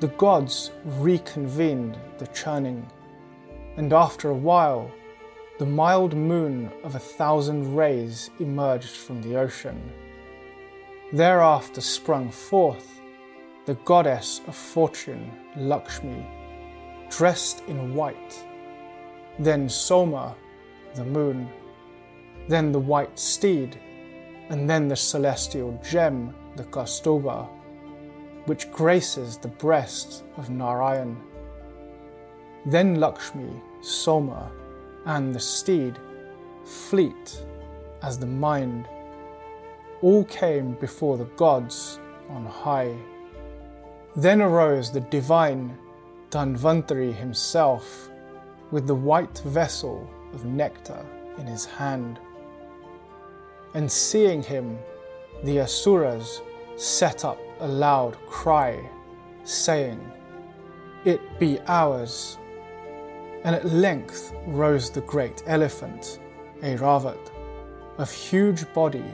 the 0.00 0.08
gods 0.08 0.72
reconvened 0.84 1.98
the 2.18 2.26
churning, 2.28 2.86
and 3.76 3.92
after 3.94 4.28
a 4.28 4.34
while, 4.34 4.90
the 5.58 5.66
mild 5.66 6.14
moon 6.14 6.70
of 6.84 6.94
a 6.94 6.98
thousand 6.98 7.74
rays 7.74 8.30
emerged 8.40 8.90
from 8.90 9.22
the 9.22 9.36
ocean. 9.36 9.92
Thereafter 11.12 11.80
sprung 11.80 12.30
forth 12.30 13.00
the 13.64 13.76
goddess 13.86 14.42
of 14.46 14.54
fortune, 14.54 15.32
Lakshmi, 15.56 16.26
dressed 17.08 17.62
in 17.66 17.94
white. 17.94 18.44
Then 19.38 19.70
Soma, 19.70 20.36
the 20.94 21.06
moon, 21.06 21.48
then 22.48 22.72
the 22.72 22.78
white 22.78 23.18
steed, 23.18 23.80
and 24.50 24.68
then 24.68 24.86
the 24.86 24.96
celestial 24.96 25.80
gem, 25.82 26.34
the 26.56 26.64
Kaustuba, 26.64 27.48
which 28.44 28.70
graces 28.70 29.38
the 29.38 29.48
breast 29.48 30.24
of 30.36 30.50
Narayan. 30.50 31.16
Then 32.66 32.96
Lakshmi, 32.96 33.62
Soma, 33.80 34.52
and 35.06 35.34
the 35.34 35.40
steed, 35.40 35.98
fleet 36.64 37.42
as 38.02 38.18
the 38.18 38.26
mind, 38.26 38.86
all 40.02 40.24
came 40.24 40.74
before 40.74 41.16
the 41.16 41.24
gods 41.36 41.98
on 42.28 42.44
high. 42.46 42.94
Then 44.16 44.40
arose 44.40 44.90
the 44.90 45.00
divine 45.00 45.76
Dhanvantari 46.30 47.14
himself 47.14 48.10
with 48.70 48.86
the 48.86 48.94
white 48.94 49.38
vessel 49.38 50.08
of 50.32 50.44
nectar 50.44 51.04
in 51.38 51.46
his 51.46 51.64
hand. 51.64 52.18
And 53.74 53.90
seeing 53.90 54.42
him, 54.42 54.78
the 55.44 55.60
Asuras 55.60 56.42
set 56.76 57.24
up 57.24 57.38
a 57.60 57.66
loud 57.66 58.16
cry, 58.26 58.88
saying, 59.44 60.00
It 61.04 61.20
be 61.38 61.58
ours 61.66 62.38
and 63.44 63.54
at 63.54 63.64
length 63.64 64.34
rose 64.46 64.90
the 64.90 65.00
great 65.02 65.42
elephant, 65.46 66.18
Airavat, 66.60 67.30
of 67.98 68.10
huge 68.10 68.70
body 68.74 69.04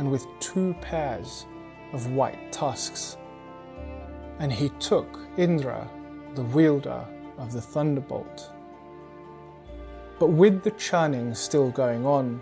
and 0.00 0.10
with 0.10 0.26
two 0.40 0.74
pairs 0.80 1.44
of 1.92 2.10
white 2.12 2.50
tusks. 2.50 3.18
And 4.38 4.50
he 4.50 4.70
took 4.80 5.20
Indra, 5.36 5.86
the 6.34 6.42
wielder 6.42 7.06
of 7.36 7.52
the 7.52 7.60
thunderbolt. 7.60 8.50
But 10.18 10.28
with 10.28 10.62
the 10.62 10.70
churning 10.70 11.34
still 11.34 11.70
going 11.70 12.06
on, 12.06 12.40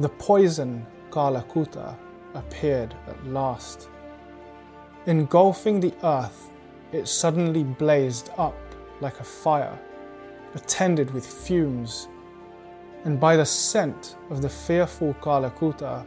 the 0.00 0.08
poison 0.08 0.84
Kalakuta 1.10 1.96
appeared 2.34 2.92
at 3.06 3.24
last. 3.24 3.88
Engulfing 5.06 5.78
the 5.78 5.94
earth, 6.02 6.50
it 6.90 7.06
suddenly 7.06 7.62
blazed 7.62 8.30
up 8.36 8.58
like 9.00 9.20
a 9.20 9.24
fire 9.24 9.78
attended 10.56 11.12
with 11.14 11.24
fumes, 11.24 12.08
and 13.04 13.20
by 13.20 13.36
the 13.36 13.46
scent 13.46 14.16
of 14.30 14.42
the 14.42 14.48
fearful 14.48 15.14
Kalakuta, 15.20 16.04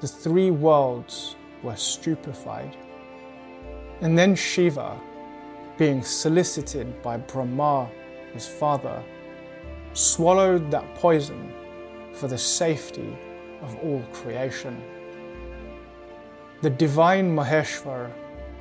the 0.00 0.08
three 0.08 0.50
worlds 0.50 1.36
were 1.62 1.76
stupefied. 1.76 2.76
And 4.00 4.18
then 4.18 4.34
Shiva, 4.34 5.00
being 5.78 6.02
solicited 6.02 7.02
by 7.02 7.16
Brahma, 7.16 7.88
his 8.32 8.46
father, 8.46 9.02
swallowed 9.94 10.70
that 10.70 10.94
poison 10.96 11.52
for 12.12 12.28
the 12.28 12.38
safety 12.38 13.16
of 13.62 13.74
all 13.76 14.02
creation. 14.12 14.82
The 16.62 16.70
divine 16.70 17.34
Maheshwar 17.34 18.12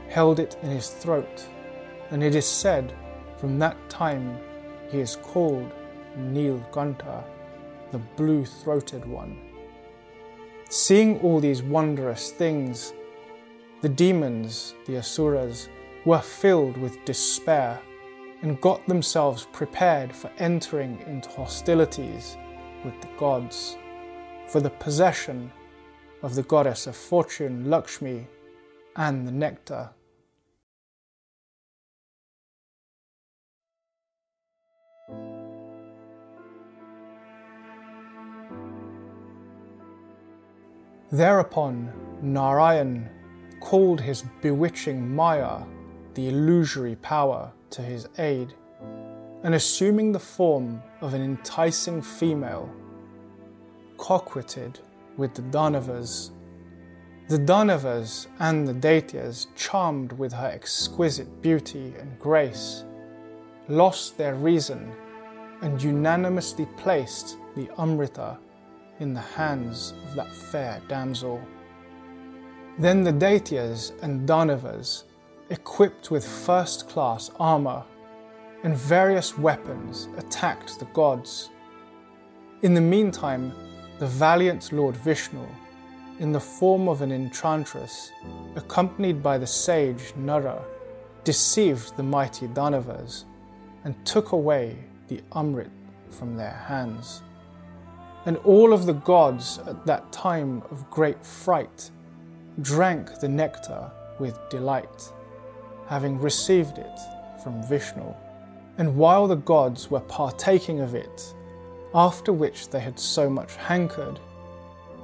held 0.09 0.39
it 0.39 0.55
in 0.61 0.69
his 0.69 0.89
throat, 0.89 1.45
and 2.11 2.23
it 2.23 2.35
is 2.35 2.45
said 2.45 2.93
from 3.37 3.59
that 3.59 3.77
time 3.89 4.37
he 4.89 4.99
is 4.99 5.17
called 5.17 5.71
Nilkantha, 6.17 7.23
the 7.91 7.99
blue 8.15 8.45
throated 8.45 9.05
one. 9.05 9.37
Seeing 10.69 11.19
all 11.21 11.39
these 11.39 11.61
wondrous 11.61 12.31
things, 12.31 12.93
the 13.81 13.89
demons, 13.89 14.73
the 14.85 14.97
Asuras, 14.97 15.69
were 16.05 16.21
filled 16.21 16.75
with 16.77 17.03
despair 17.05 17.79
and 18.41 18.59
got 18.61 18.85
themselves 18.87 19.47
prepared 19.53 20.15
for 20.15 20.31
entering 20.37 20.99
into 21.07 21.29
hostilities 21.29 22.37
with 22.83 22.99
the 23.01 23.09
gods 23.17 23.77
for 24.47 24.59
the 24.59 24.69
possession 24.69 25.51
of 26.21 26.35
the 26.35 26.43
goddess 26.43 26.87
of 26.87 26.95
fortune 26.95 27.69
Lakshmi 27.69 28.27
and 28.95 29.27
the 29.27 29.31
nectar 29.31 29.89
Thereupon, 41.11 41.91
Narayan 42.23 43.09
called 43.59 44.01
his 44.01 44.23
bewitching 44.41 45.15
Maya, 45.15 45.61
the 46.15 46.29
illusory 46.29 46.95
power, 46.95 47.51
to 47.69 47.81
his 47.83 48.07
aid, 48.17 48.53
and 49.43 49.53
assuming 49.53 50.11
the 50.11 50.19
form 50.19 50.81
of 51.01 51.13
an 51.13 51.21
enticing 51.21 52.01
female, 52.01 52.69
coquetted 53.97 54.79
with 55.15 55.35
the 55.35 55.43
Danavas. 55.43 56.31
The 57.27 57.37
Danavas 57.37 58.27
and 58.39 58.67
the 58.67 58.73
Daityas, 58.73 59.47
charmed 59.55 60.11
with 60.13 60.33
her 60.33 60.47
exquisite 60.47 61.41
beauty 61.41 61.93
and 61.99 62.17
grace, 62.19 62.83
lost 63.67 64.17
their 64.17 64.35
reason 64.35 64.91
and 65.61 65.81
unanimously 65.81 66.67
placed 66.77 67.37
the 67.55 67.69
Amrita 67.79 68.37
in 68.99 69.13
the 69.13 69.21
hands 69.21 69.93
of 70.05 70.15
that 70.15 70.33
fair 70.33 70.81
damsel. 70.87 71.41
Then 72.77 73.03
the 73.03 73.13
Daityas 73.13 73.91
and 74.01 74.27
Danavas, 74.27 75.03
equipped 75.49 76.11
with 76.11 76.27
first 76.27 76.89
class 76.89 77.31
armour 77.39 77.83
and 78.63 78.75
various 78.75 79.37
weapons, 79.37 80.09
attacked 80.17 80.79
the 80.79 80.85
gods. 80.85 81.49
In 82.63 82.73
the 82.73 82.81
meantime, 82.81 83.53
the 83.99 84.07
valiant 84.07 84.71
Lord 84.71 84.97
Vishnu, 84.97 85.45
in 86.19 86.31
the 86.31 86.39
form 86.39 86.87
of 86.87 87.01
an 87.01 87.11
enchantress, 87.11 88.11
accompanied 88.55 89.21
by 89.21 89.37
the 89.37 89.47
sage 89.47 90.13
Nara, 90.15 90.63
deceived 91.23 91.95
the 91.95 92.03
mighty 92.03 92.47
Danavas 92.47 93.25
and 93.83 93.95
took 94.05 94.31
away 94.31 94.77
the 95.07 95.21
Amrit 95.31 95.69
from 96.09 96.35
their 96.35 96.63
hands. 96.67 97.21
And 98.25 98.37
all 98.37 98.73
of 98.73 98.85
the 98.85 98.93
gods 98.93 99.59
at 99.67 99.85
that 99.85 100.11
time 100.11 100.63
of 100.71 100.89
great 100.89 101.23
fright 101.23 101.91
drank 102.61 103.19
the 103.19 103.29
nectar 103.29 103.91
with 104.19 104.39
delight, 104.49 105.11
having 105.87 106.19
received 106.19 106.77
it 106.77 106.99
from 107.43 107.61
Vishnu. 107.67 108.13
And 108.77 108.97
while 108.97 109.27
the 109.27 109.35
gods 109.35 109.91
were 109.91 109.99
partaking 109.99 110.79
of 110.79 110.95
it, 110.95 111.33
after 111.93 112.33
which 112.33 112.69
they 112.69 112.79
had 112.79 112.99
so 112.99 113.29
much 113.29 113.55
hankered, 113.55 114.19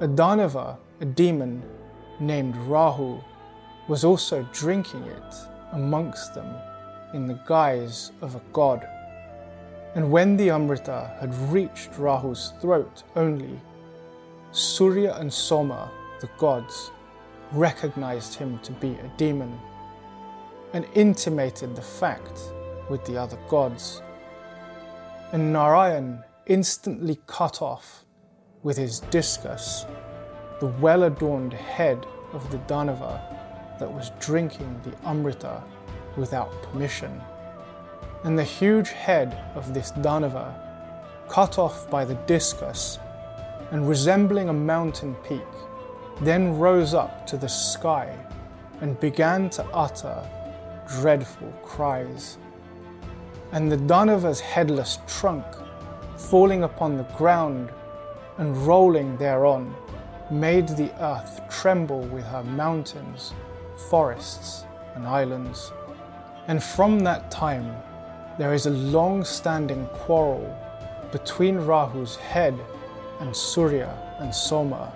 a 0.00 0.08
Danava, 0.08 0.76
a 1.00 1.04
demon 1.04 1.62
named 2.20 2.56
Rahu, 2.56 3.20
was 3.88 4.04
also 4.04 4.46
drinking 4.52 5.04
it 5.04 5.34
amongst 5.72 6.34
them 6.34 6.54
in 7.14 7.26
the 7.26 7.40
guise 7.46 8.12
of 8.20 8.34
a 8.34 8.42
god. 8.52 8.86
And 9.94 10.10
when 10.10 10.36
the 10.36 10.50
Amrita 10.50 11.14
had 11.20 11.34
reached 11.50 11.92
Rahu's 11.92 12.54
throat 12.60 13.02
only, 13.14 13.60
Surya 14.50 15.14
and 15.16 15.32
Soma, 15.32 15.90
the 16.20 16.30
gods, 16.38 16.90
recognized 17.52 18.34
him 18.34 18.58
to 18.60 18.72
be 18.72 18.92
a 18.92 19.12
demon 19.18 19.58
and 20.72 20.86
intimated 20.94 21.76
the 21.76 21.82
fact 21.82 22.40
with 22.88 23.04
the 23.04 23.18
other 23.18 23.38
gods. 23.48 24.00
And 25.32 25.52
Narayan 25.52 26.24
instantly 26.46 27.18
cut 27.26 27.60
off 27.60 28.04
with 28.62 28.76
his 28.76 29.00
discus 29.00 29.84
the 30.60 30.68
well 30.80 31.02
adorned 31.02 31.52
head 31.52 32.06
of 32.32 32.50
the 32.50 32.58
Danava 32.58 33.20
that 33.78 33.92
was 33.92 34.10
drinking 34.20 34.80
the 34.84 35.08
Amrita 35.08 35.62
without 36.16 36.50
permission. 36.62 37.20
And 38.24 38.38
the 38.38 38.44
huge 38.44 38.90
head 38.90 39.36
of 39.54 39.74
this 39.74 39.92
Danava, 39.92 40.54
cut 41.28 41.58
off 41.58 41.90
by 41.90 42.04
the 42.04 42.14
discus 42.26 42.98
and 43.70 43.88
resembling 43.88 44.48
a 44.48 44.52
mountain 44.52 45.14
peak, 45.26 45.40
then 46.20 46.58
rose 46.58 46.94
up 46.94 47.26
to 47.26 47.36
the 47.36 47.48
sky 47.48 48.14
and 48.80 48.98
began 49.00 49.50
to 49.50 49.64
utter 49.72 50.22
dreadful 50.86 51.52
cries. 51.62 52.38
And 53.52 53.70
the 53.70 53.76
Danava's 53.76 54.40
headless 54.40 54.98
trunk, 55.06 55.44
falling 56.16 56.62
upon 56.64 56.96
the 56.96 57.04
ground 57.16 57.70
and 58.38 58.56
rolling 58.66 59.16
thereon, 59.16 59.74
made 60.30 60.68
the 60.68 60.90
earth 61.02 61.40
tremble 61.50 62.02
with 62.02 62.24
her 62.24 62.42
mountains, 62.44 63.34
forests, 63.90 64.64
and 64.94 65.06
islands. 65.06 65.72
And 66.46 66.62
from 66.62 67.00
that 67.00 67.30
time, 67.30 67.76
there 68.38 68.54
is 68.54 68.66
a 68.66 68.70
long 68.70 69.24
standing 69.24 69.86
quarrel 69.88 70.56
between 71.12 71.56
Rahu's 71.56 72.16
head 72.16 72.58
and 73.20 73.36
Surya 73.36 73.94
and 74.20 74.34
Soma. 74.34 74.92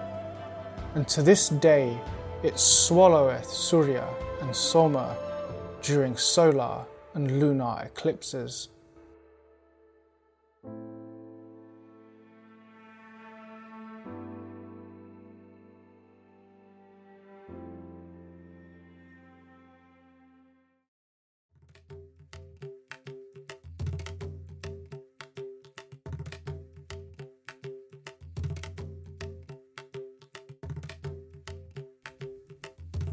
And 0.95 1.07
to 1.09 1.23
this 1.23 1.51
day, 1.51 2.01
it 2.43 2.59
swalloweth 2.59 3.47
Surya 3.47 4.09
and 4.41 4.57
Soma 4.57 5.17
during 5.83 6.17
solar 6.17 6.85
and 7.15 7.39
lunar 7.39 7.83
eclipses. 7.85 8.69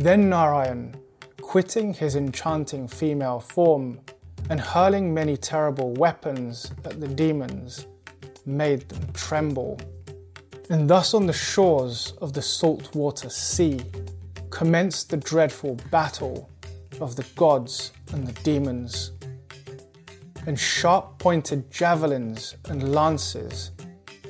Then 0.03 0.27
Narayan, 0.29 0.97
quitting 1.39 1.93
his 1.93 2.17
enchanting 2.17 2.89
female 2.89 3.39
form 3.39 4.01
and 4.49 4.59
hurling 4.59 5.13
many 5.13 5.37
terrible 5.37 5.93
weapons 5.93 6.73
at 6.83 6.99
the 6.99 7.07
demons, 7.07 7.85
made 8.45 8.89
them 8.89 9.13
tremble. 9.13 9.79
And 10.69 10.89
thus 10.89 11.13
on 11.13 11.25
the 11.25 11.31
shores 11.31 12.15
of 12.19 12.33
the 12.33 12.41
saltwater 12.41 13.29
sea 13.29 13.79
commenced 14.49 15.09
the 15.09 15.15
dreadful 15.15 15.75
battle 15.89 16.49
of 16.99 17.15
the 17.15 17.25
gods 17.37 17.93
and 18.11 18.27
the 18.27 18.37
demons. 18.41 19.13
And 20.45 20.59
sharp 20.59 21.17
pointed 21.17 21.71
javelins 21.71 22.57
and 22.67 22.93
lances 22.93 23.71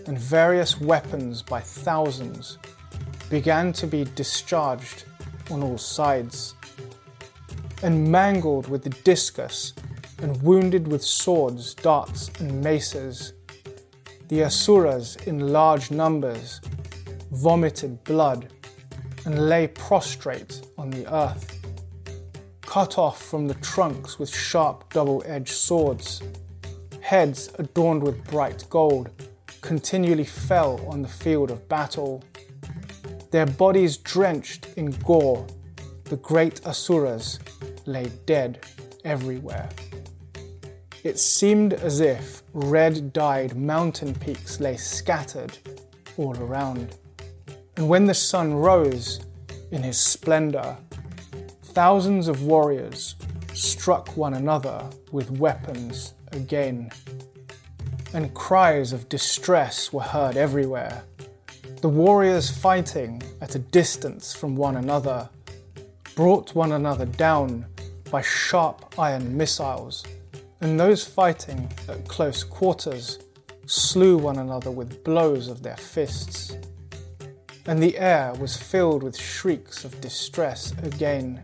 and 0.05 0.19
various 0.19 0.79
weapons 0.79 1.41
by 1.41 1.61
thousands 1.61 2.59
began 3.31 3.73
to 3.73 3.87
be 3.87 4.03
discharged 4.03 5.05
on 5.51 5.63
all 5.63 5.77
sides, 5.77 6.55
and 7.81 8.11
mangled 8.11 8.67
with 8.67 8.83
the 8.83 8.89
discus, 9.03 9.73
and 10.19 10.41
wounded 10.41 10.87
with 10.87 11.03
swords, 11.03 11.73
darts, 11.75 12.29
and 12.39 12.61
maces. 12.61 13.33
The 14.29 14.43
Asuras, 14.43 15.17
in 15.27 15.51
large 15.51 15.91
numbers, 15.91 16.61
vomited 17.31 18.03
blood 18.03 18.51
and 19.25 19.49
lay 19.49 19.67
prostrate 19.67 20.61
on 20.77 20.89
the 20.89 21.11
earth, 21.13 21.59
cut 22.61 22.97
off 22.97 23.21
from 23.21 23.47
the 23.47 23.53
trunks 23.55 24.17
with 24.19 24.29
sharp 24.29 24.91
double 24.93 25.23
edged 25.25 25.53
swords. 25.53 26.21
Heads 27.01 27.51
adorned 27.59 28.03
with 28.03 28.23
bright 28.29 28.65
gold 28.69 29.11
continually 29.63 30.25
fell 30.25 30.85
on 30.87 31.01
the 31.01 31.07
field 31.07 31.49
of 31.49 31.67
battle 31.69 32.21
their 33.33 33.47
bodies 33.47 33.97
drenched 33.97 34.67
in 34.77 34.91
gore, 34.91 35.47
the 36.03 36.17
great 36.17 36.63
Asuras 36.67 37.39
lay 37.87 38.05
dead 38.27 38.59
everywhere. 39.03 39.67
It 41.03 41.17
seemed 41.17 41.73
as 41.73 41.99
if 41.99 42.43
red 42.53 43.11
dyed 43.11 43.55
mountain 43.55 44.13
peaks 44.13 44.59
lay 44.59 44.77
scattered 44.77 45.57
all 46.15 46.37
around. 46.37 46.95
And 47.75 47.89
when 47.89 48.05
the 48.05 48.13
sun 48.13 48.53
rose 48.53 49.25
in 49.71 49.81
his 49.81 49.97
splendor, 49.97 50.77
thousands 51.63 52.27
of 52.27 52.43
warriors 52.43 53.15
struck 53.55 54.15
one 54.15 54.35
another 54.35 54.87
with 55.11 55.31
weapons 55.31 56.13
again. 56.33 56.91
And 58.13 58.31
cries 58.35 58.93
of 58.93 59.09
distress 59.09 59.91
were 59.91 60.03
heard 60.03 60.37
everywhere 60.37 61.03
the 61.83 61.89
warriors 61.89 62.49
fighting 62.49 63.21
at 63.41 63.55
a 63.55 63.59
distance 63.59 64.33
from 64.33 64.55
one 64.55 64.77
another 64.77 65.29
brought 66.15 66.55
one 66.55 66.71
another 66.71 67.05
down 67.05 67.65
by 68.09 68.21
sharp 68.21 68.97
iron 68.97 69.35
missiles, 69.35 70.05
and 70.61 70.79
those 70.79 71.05
fighting 71.05 71.69
at 71.89 72.07
close 72.07 72.41
quarters 72.41 73.19
slew 73.65 74.17
one 74.17 74.37
another 74.37 74.71
with 74.71 75.03
blows 75.03 75.49
of 75.49 75.61
their 75.61 75.75
fists. 75.75 76.55
And 77.65 77.83
the 77.83 77.97
air 77.97 78.33
was 78.39 78.55
filled 78.55 79.03
with 79.03 79.17
shrieks 79.17 79.83
of 79.83 79.99
distress 79.99 80.71
again. 80.83 81.43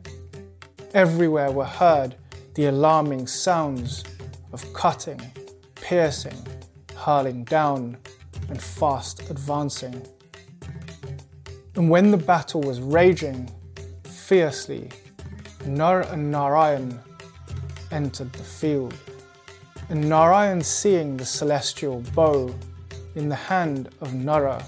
Everywhere 0.93 1.52
were 1.52 1.65
heard 1.65 2.15
the 2.54 2.67
alarming 2.67 3.28
sounds 3.28 4.06
of 4.54 4.71
cutting, 4.71 5.19
piercing, 5.75 6.47
hurling 6.95 7.43
down, 7.43 7.97
and 8.47 8.62
fast 8.62 9.30
advancing. 9.30 10.02
And 11.79 11.89
when 11.89 12.11
the 12.11 12.17
battle 12.17 12.59
was 12.59 12.81
raging 12.81 13.49
fiercely, 14.03 14.91
Nar 15.65 16.01
and 16.01 16.29
Narayan 16.29 16.99
entered 17.89 18.33
the 18.33 18.43
field. 18.43 18.93
And 19.87 20.09
Narayan, 20.09 20.59
seeing 20.59 21.15
the 21.15 21.23
celestial 21.23 22.01
bow 22.13 22.53
in 23.15 23.29
the 23.29 23.35
hand 23.35 23.95
of 24.01 24.13
Nara, 24.13 24.61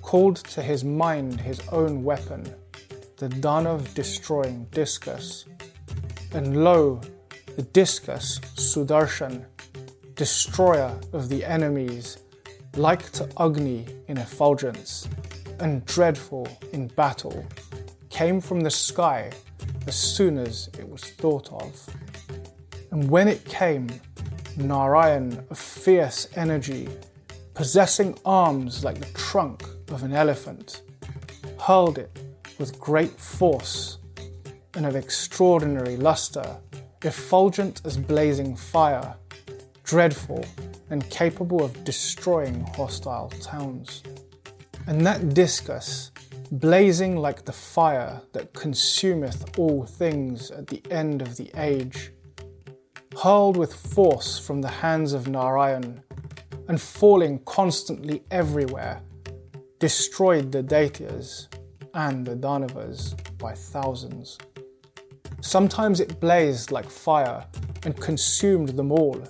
called 0.00 0.36
to 0.36 0.62
his 0.62 0.84
mind 0.84 1.38
his 1.38 1.60
own 1.70 2.02
weapon, 2.02 2.50
the 3.18 3.28
Danav 3.28 3.92
destroying 3.92 4.66
discus. 4.70 5.44
And 6.32 6.64
lo, 6.64 7.02
the 7.56 7.62
discus, 7.74 8.38
Sudarshan, 8.54 9.44
destroyer 10.14 10.98
of 11.12 11.28
the 11.28 11.44
enemies, 11.44 12.16
like 12.74 13.12
to 13.12 13.28
Agni 13.38 13.84
in 14.06 14.16
effulgence, 14.16 15.06
and 15.60 15.84
dreadful 15.86 16.48
in 16.72 16.88
battle 16.88 17.44
came 18.10 18.40
from 18.40 18.60
the 18.60 18.70
sky 18.70 19.30
as 19.86 19.96
soon 19.96 20.38
as 20.38 20.68
it 20.78 20.88
was 20.88 21.02
thought 21.02 21.52
of. 21.52 21.88
And 22.90 23.10
when 23.10 23.28
it 23.28 23.44
came, 23.44 23.88
Narayan 24.56 25.44
of 25.50 25.58
fierce 25.58 26.26
energy, 26.36 26.88
possessing 27.54 28.18
arms 28.24 28.84
like 28.84 28.98
the 28.98 29.18
trunk 29.18 29.62
of 29.90 30.02
an 30.02 30.12
elephant, 30.12 30.82
hurled 31.60 31.98
it 31.98 32.18
with 32.58 32.78
great 32.80 33.18
force 33.20 33.98
and 34.74 34.86
of 34.86 34.96
extraordinary 34.96 35.96
lustre, 35.96 36.56
effulgent 37.02 37.80
as 37.84 37.96
blazing 37.96 38.56
fire, 38.56 39.14
dreadful 39.84 40.44
and 40.90 41.08
capable 41.10 41.62
of 41.62 41.84
destroying 41.84 42.60
hostile 42.76 43.30
towns. 43.40 44.02
And 44.88 45.04
that 45.04 45.34
discus, 45.34 46.12
blazing 46.50 47.18
like 47.18 47.44
the 47.44 47.52
fire 47.52 48.22
that 48.32 48.54
consumeth 48.54 49.58
all 49.58 49.84
things 49.84 50.50
at 50.50 50.66
the 50.66 50.82
end 50.90 51.20
of 51.20 51.36
the 51.36 51.50
age, 51.56 52.10
hurled 53.22 53.58
with 53.58 53.74
force 53.74 54.38
from 54.38 54.62
the 54.62 54.68
hands 54.70 55.12
of 55.12 55.28
Narayan, 55.28 56.02
and 56.68 56.80
falling 56.80 57.38
constantly 57.40 58.22
everywhere, 58.30 59.02
destroyed 59.78 60.52
the 60.52 60.62
Daityas 60.62 61.48
and 61.92 62.26
the 62.26 62.34
Danavas 62.34 63.14
by 63.36 63.52
thousands. 63.52 64.38
Sometimes 65.42 66.00
it 66.00 66.18
blazed 66.18 66.72
like 66.72 66.88
fire 66.88 67.46
and 67.84 67.94
consumed 68.00 68.70
them 68.70 68.90
all. 68.90 69.22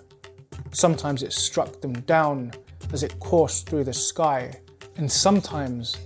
Sometimes 0.70 1.24
it 1.24 1.32
struck 1.32 1.80
them 1.80 1.94
down 2.02 2.52
as 2.92 3.02
it 3.02 3.18
coursed 3.18 3.68
through 3.68 3.82
the 3.82 3.92
sky 3.92 4.52
and 4.98 5.10
sometimes 5.10 5.96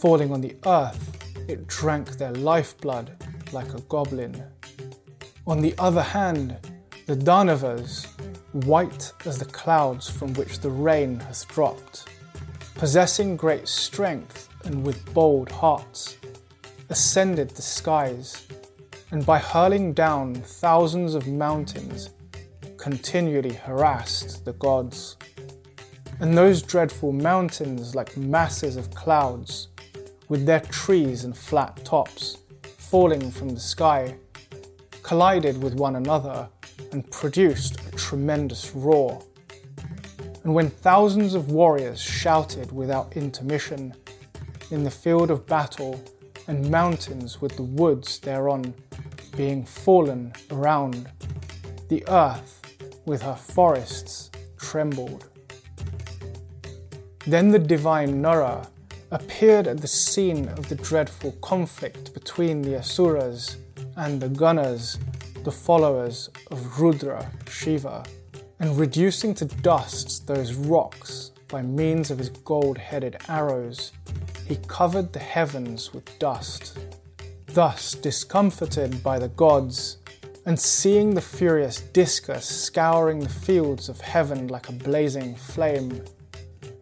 falling 0.00 0.30
on 0.30 0.40
the 0.40 0.54
earth, 0.66 1.18
it 1.48 1.66
drank 1.66 2.18
their 2.18 2.32
lifeblood 2.32 3.10
like 3.50 3.74
a 3.74 3.80
goblin. 3.82 4.44
On 5.46 5.60
the 5.60 5.74
other 5.78 6.02
hand, 6.02 6.56
the 7.06 7.16
Danavas, 7.16 8.06
white 8.64 9.12
as 9.24 9.38
the 9.38 9.46
clouds 9.46 10.08
from 10.08 10.34
which 10.34 10.60
the 10.60 10.70
rain 10.70 11.18
hath 11.18 11.48
dropped, 11.48 12.08
possessing 12.74 13.36
great 13.36 13.66
strength 13.66 14.48
and 14.64 14.84
with 14.84 15.12
bold 15.14 15.50
hearts, 15.50 16.16
ascended 16.90 17.50
the 17.50 17.62
skies, 17.62 18.46
and 19.10 19.24
by 19.24 19.38
hurling 19.38 19.94
down 19.94 20.34
thousands 20.34 21.14
of 21.14 21.26
mountains, 21.26 22.10
continually 22.76 23.54
harassed 23.54 24.44
the 24.44 24.52
gods. 24.54 25.16
And 26.20 26.36
those 26.36 26.62
dreadful 26.62 27.12
mountains, 27.12 27.94
like 27.94 28.16
masses 28.16 28.76
of 28.76 28.90
clouds, 28.94 29.68
with 30.28 30.46
their 30.46 30.60
trees 30.60 31.24
and 31.24 31.36
flat 31.36 31.84
tops, 31.84 32.38
falling 32.78 33.30
from 33.30 33.50
the 33.50 33.60
sky, 33.60 34.16
collided 35.02 35.62
with 35.62 35.74
one 35.74 35.96
another 35.96 36.48
and 36.92 37.10
produced 37.10 37.80
a 37.86 37.90
tremendous 37.92 38.74
roar. 38.74 39.22
And 40.44 40.54
when 40.54 40.70
thousands 40.70 41.34
of 41.34 41.50
warriors 41.50 42.00
shouted 42.00 42.72
without 42.72 43.16
intermission 43.16 43.94
in 44.70 44.84
the 44.84 44.90
field 44.90 45.30
of 45.30 45.46
battle, 45.46 46.02
and 46.48 46.70
mountains 46.70 47.40
with 47.40 47.56
the 47.56 47.62
woods 47.62 48.18
thereon 48.18 48.74
being 49.36 49.64
fallen 49.64 50.32
around, 50.50 51.08
the 51.88 52.04
earth 52.08 52.60
with 53.06 53.22
her 53.22 53.34
forests 53.34 54.30
trembled. 54.58 55.31
Then 57.26 57.50
the 57.50 57.58
divine 57.58 58.20
Nara 58.20 58.68
appeared 59.12 59.68
at 59.68 59.80
the 59.80 59.86
scene 59.86 60.48
of 60.48 60.68
the 60.68 60.74
dreadful 60.74 61.32
conflict 61.40 62.12
between 62.14 62.62
the 62.62 62.76
Asuras 62.76 63.58
and 63.96 64.20
the 64.20 64.28
Ganas, 64.28 64.98
the 65.44 65.52
followers 65.52 66.30
of 66.50 66.80
Rudra, 66.80 67.30
Shiva, 67.48 68.04
and 68.58 68.76
reducing 68.76 69.34
to 69.34 69.44
dust 69.44 70.26
those 70.26 70.54
rocks 70.54 71.30
by 71.46 71.62
means 71.62 72.10
of 72.10 72.18
his 72.18 72.30
gold 72.30 72.76
headed 72.76 73.16
arrows, 73.28 73.92
he 74.46 74.56
covered 74.66 75.12
the 75.12 75.20
heavens 75.20 75.92
with 75.92 76.18
dust. 76.18 76.76
Thus, 77.46 77.92
discomfited 77.92 79.00
by 79.02 79.20
the 79.20 79.28
gods, 79.28 79.98
and 80.44 80.58
seeing 80.58 81.14
the 81.14 81.20
furious 81.20 81.80
discus 81.80 82.46
scouring 82.46 83.20
the 83.20 83.28
fields 83.28 83.88
of 83.88 84.00
heaven 84.00 84.48
like 84.48 84.68
a 84.68 84.72
blazing 84.72 85.36
flame, 85.36 86.02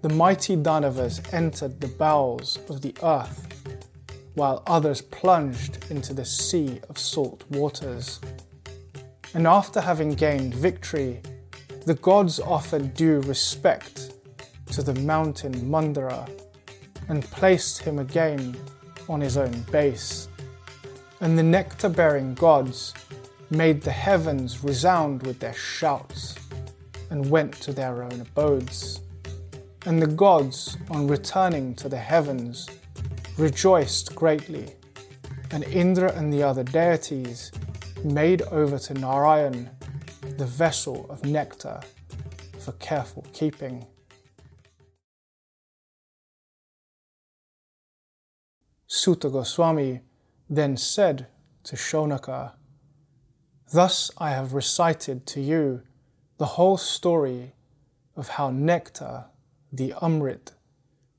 the 0.02 0.08
mighty 0.08 0.56
Danavas 0.56 1.20
entered 1.34 1.80
the 1.80 1.88
bowels 1.88 2.58
of 2.68 2.80
the 2.80 2.94
earth, 3.02 3.46
while 4.34 4.62
others 4.66 5.02
plunged 5.02 5.90
into 5.90 6.14
the 6.14 6.24
sea 6.24 6.80
of 6.88 6.98
salt 6.98 7.44
waters. 7.50 8.20
And 9.34 9.46
after 9.46 9.80
having 9.80 10.14
gained 10.14 10.54
victory, 10.54 11.20
the 11.84 11.94
gods 11.94 12.40
offered 12.40 12.94
due 12.94 13.20
respect 13.20 14.14
to 14.72 14.82
the 14.82 14.94
mountain 15.00 15.54
Mandara 15.54 16.28
and 17.08 17.22
placed 17.24 17.82
him 17.82 17.98
again 17.98 18.56
on 19.08 19.20
his 19.20 19.36
own 19.36 19.62
base. 19.70 20.28
And 21.20 21.38
the 21.38 21.42
nectar 21.42 21.88
bearing 21.90 22.34
gods 22.34 22.94
made 23.50 23.82
the 23.82 23.90
heavens 23.90 24.64
resound 24.64 25.26
with 25.26 25.40
their 25.40 25.54
shouts 25.54 26.36
and 27.10 27.28
went 27.28 27.52
to 27.54 27.72
their 27.72 28.02
own 28.02 28.20
abodes. 28.20 29.00
And 29.86 30.00
the 30.00 30.06
gods, 30.06 30.76
on 30.90 31.08
returning 31.08 31.74
to 31.76 31.88
the 31.88 31.96
heavens, 31.96 32.68
rejoiced 33.38 34.14
greatly, 34.14 34.74
and 35.50 35.64
Indra 35.64 36.12
and 36.12 36.32
the 36.32 36.42
other 36.42 36.62
deities 36.62 37.50
made 38.04 38.42
over 38.42 38.78
to 38.78 38.94
Narayan 38.94 39.70
the 40.36 40.46
vessel 40.46 41.06
of 41.10 41.24
nectar 41.24 41.80
for 42.58 42.72
careful 42.72 43.24
keeping. 43.32 43.86
Suta 48.86 49.30
Goswami 49.30 50.02
then 50.48 50.76
said 50.76 51.26
to 51.64 51.76
Shonaka, 51.76 52.52
Thus 53.72 54.10
I 54.18 54.30
have 54.30 54.52
recited 54.52 55.26
to 55.28 55.40
you 55.40 55.82
the 56.38 56.46
whole 56.56 56.76
story 56.76 57.54
of 58.16 58.28
how 58.28 58.50
nectar, 58.50 59.26
the 59.72 59.94
Amrit, 60.02 60.52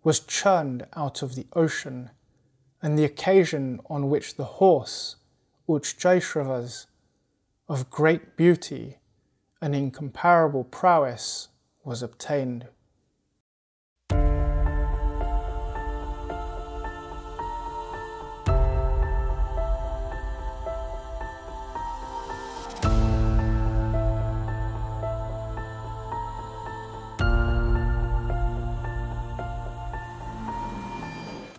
was 0.04 0.20
churned 0.20 0.86
out 0.96 1.22
of 1.22 1.36
the 1.36 1.48
ocean, 1.54 2.10
and 2.82 2.98
the 2.98 3.06
occasion 3.06 3.80
on 3.90 4.10
which 4.10 4.36
the 4.36 4.44
horse, 4.44 5.18
Uchchaishravas, 5.70 6.88
of 7.70 7.90
great 7.90 8.36
beauty 8.36 8.98
and 9.62 9.76
incomparable 9.76 10.64
prowess, 10.64 11.50
was 11.84 12.02
obtained. 12.02 12.68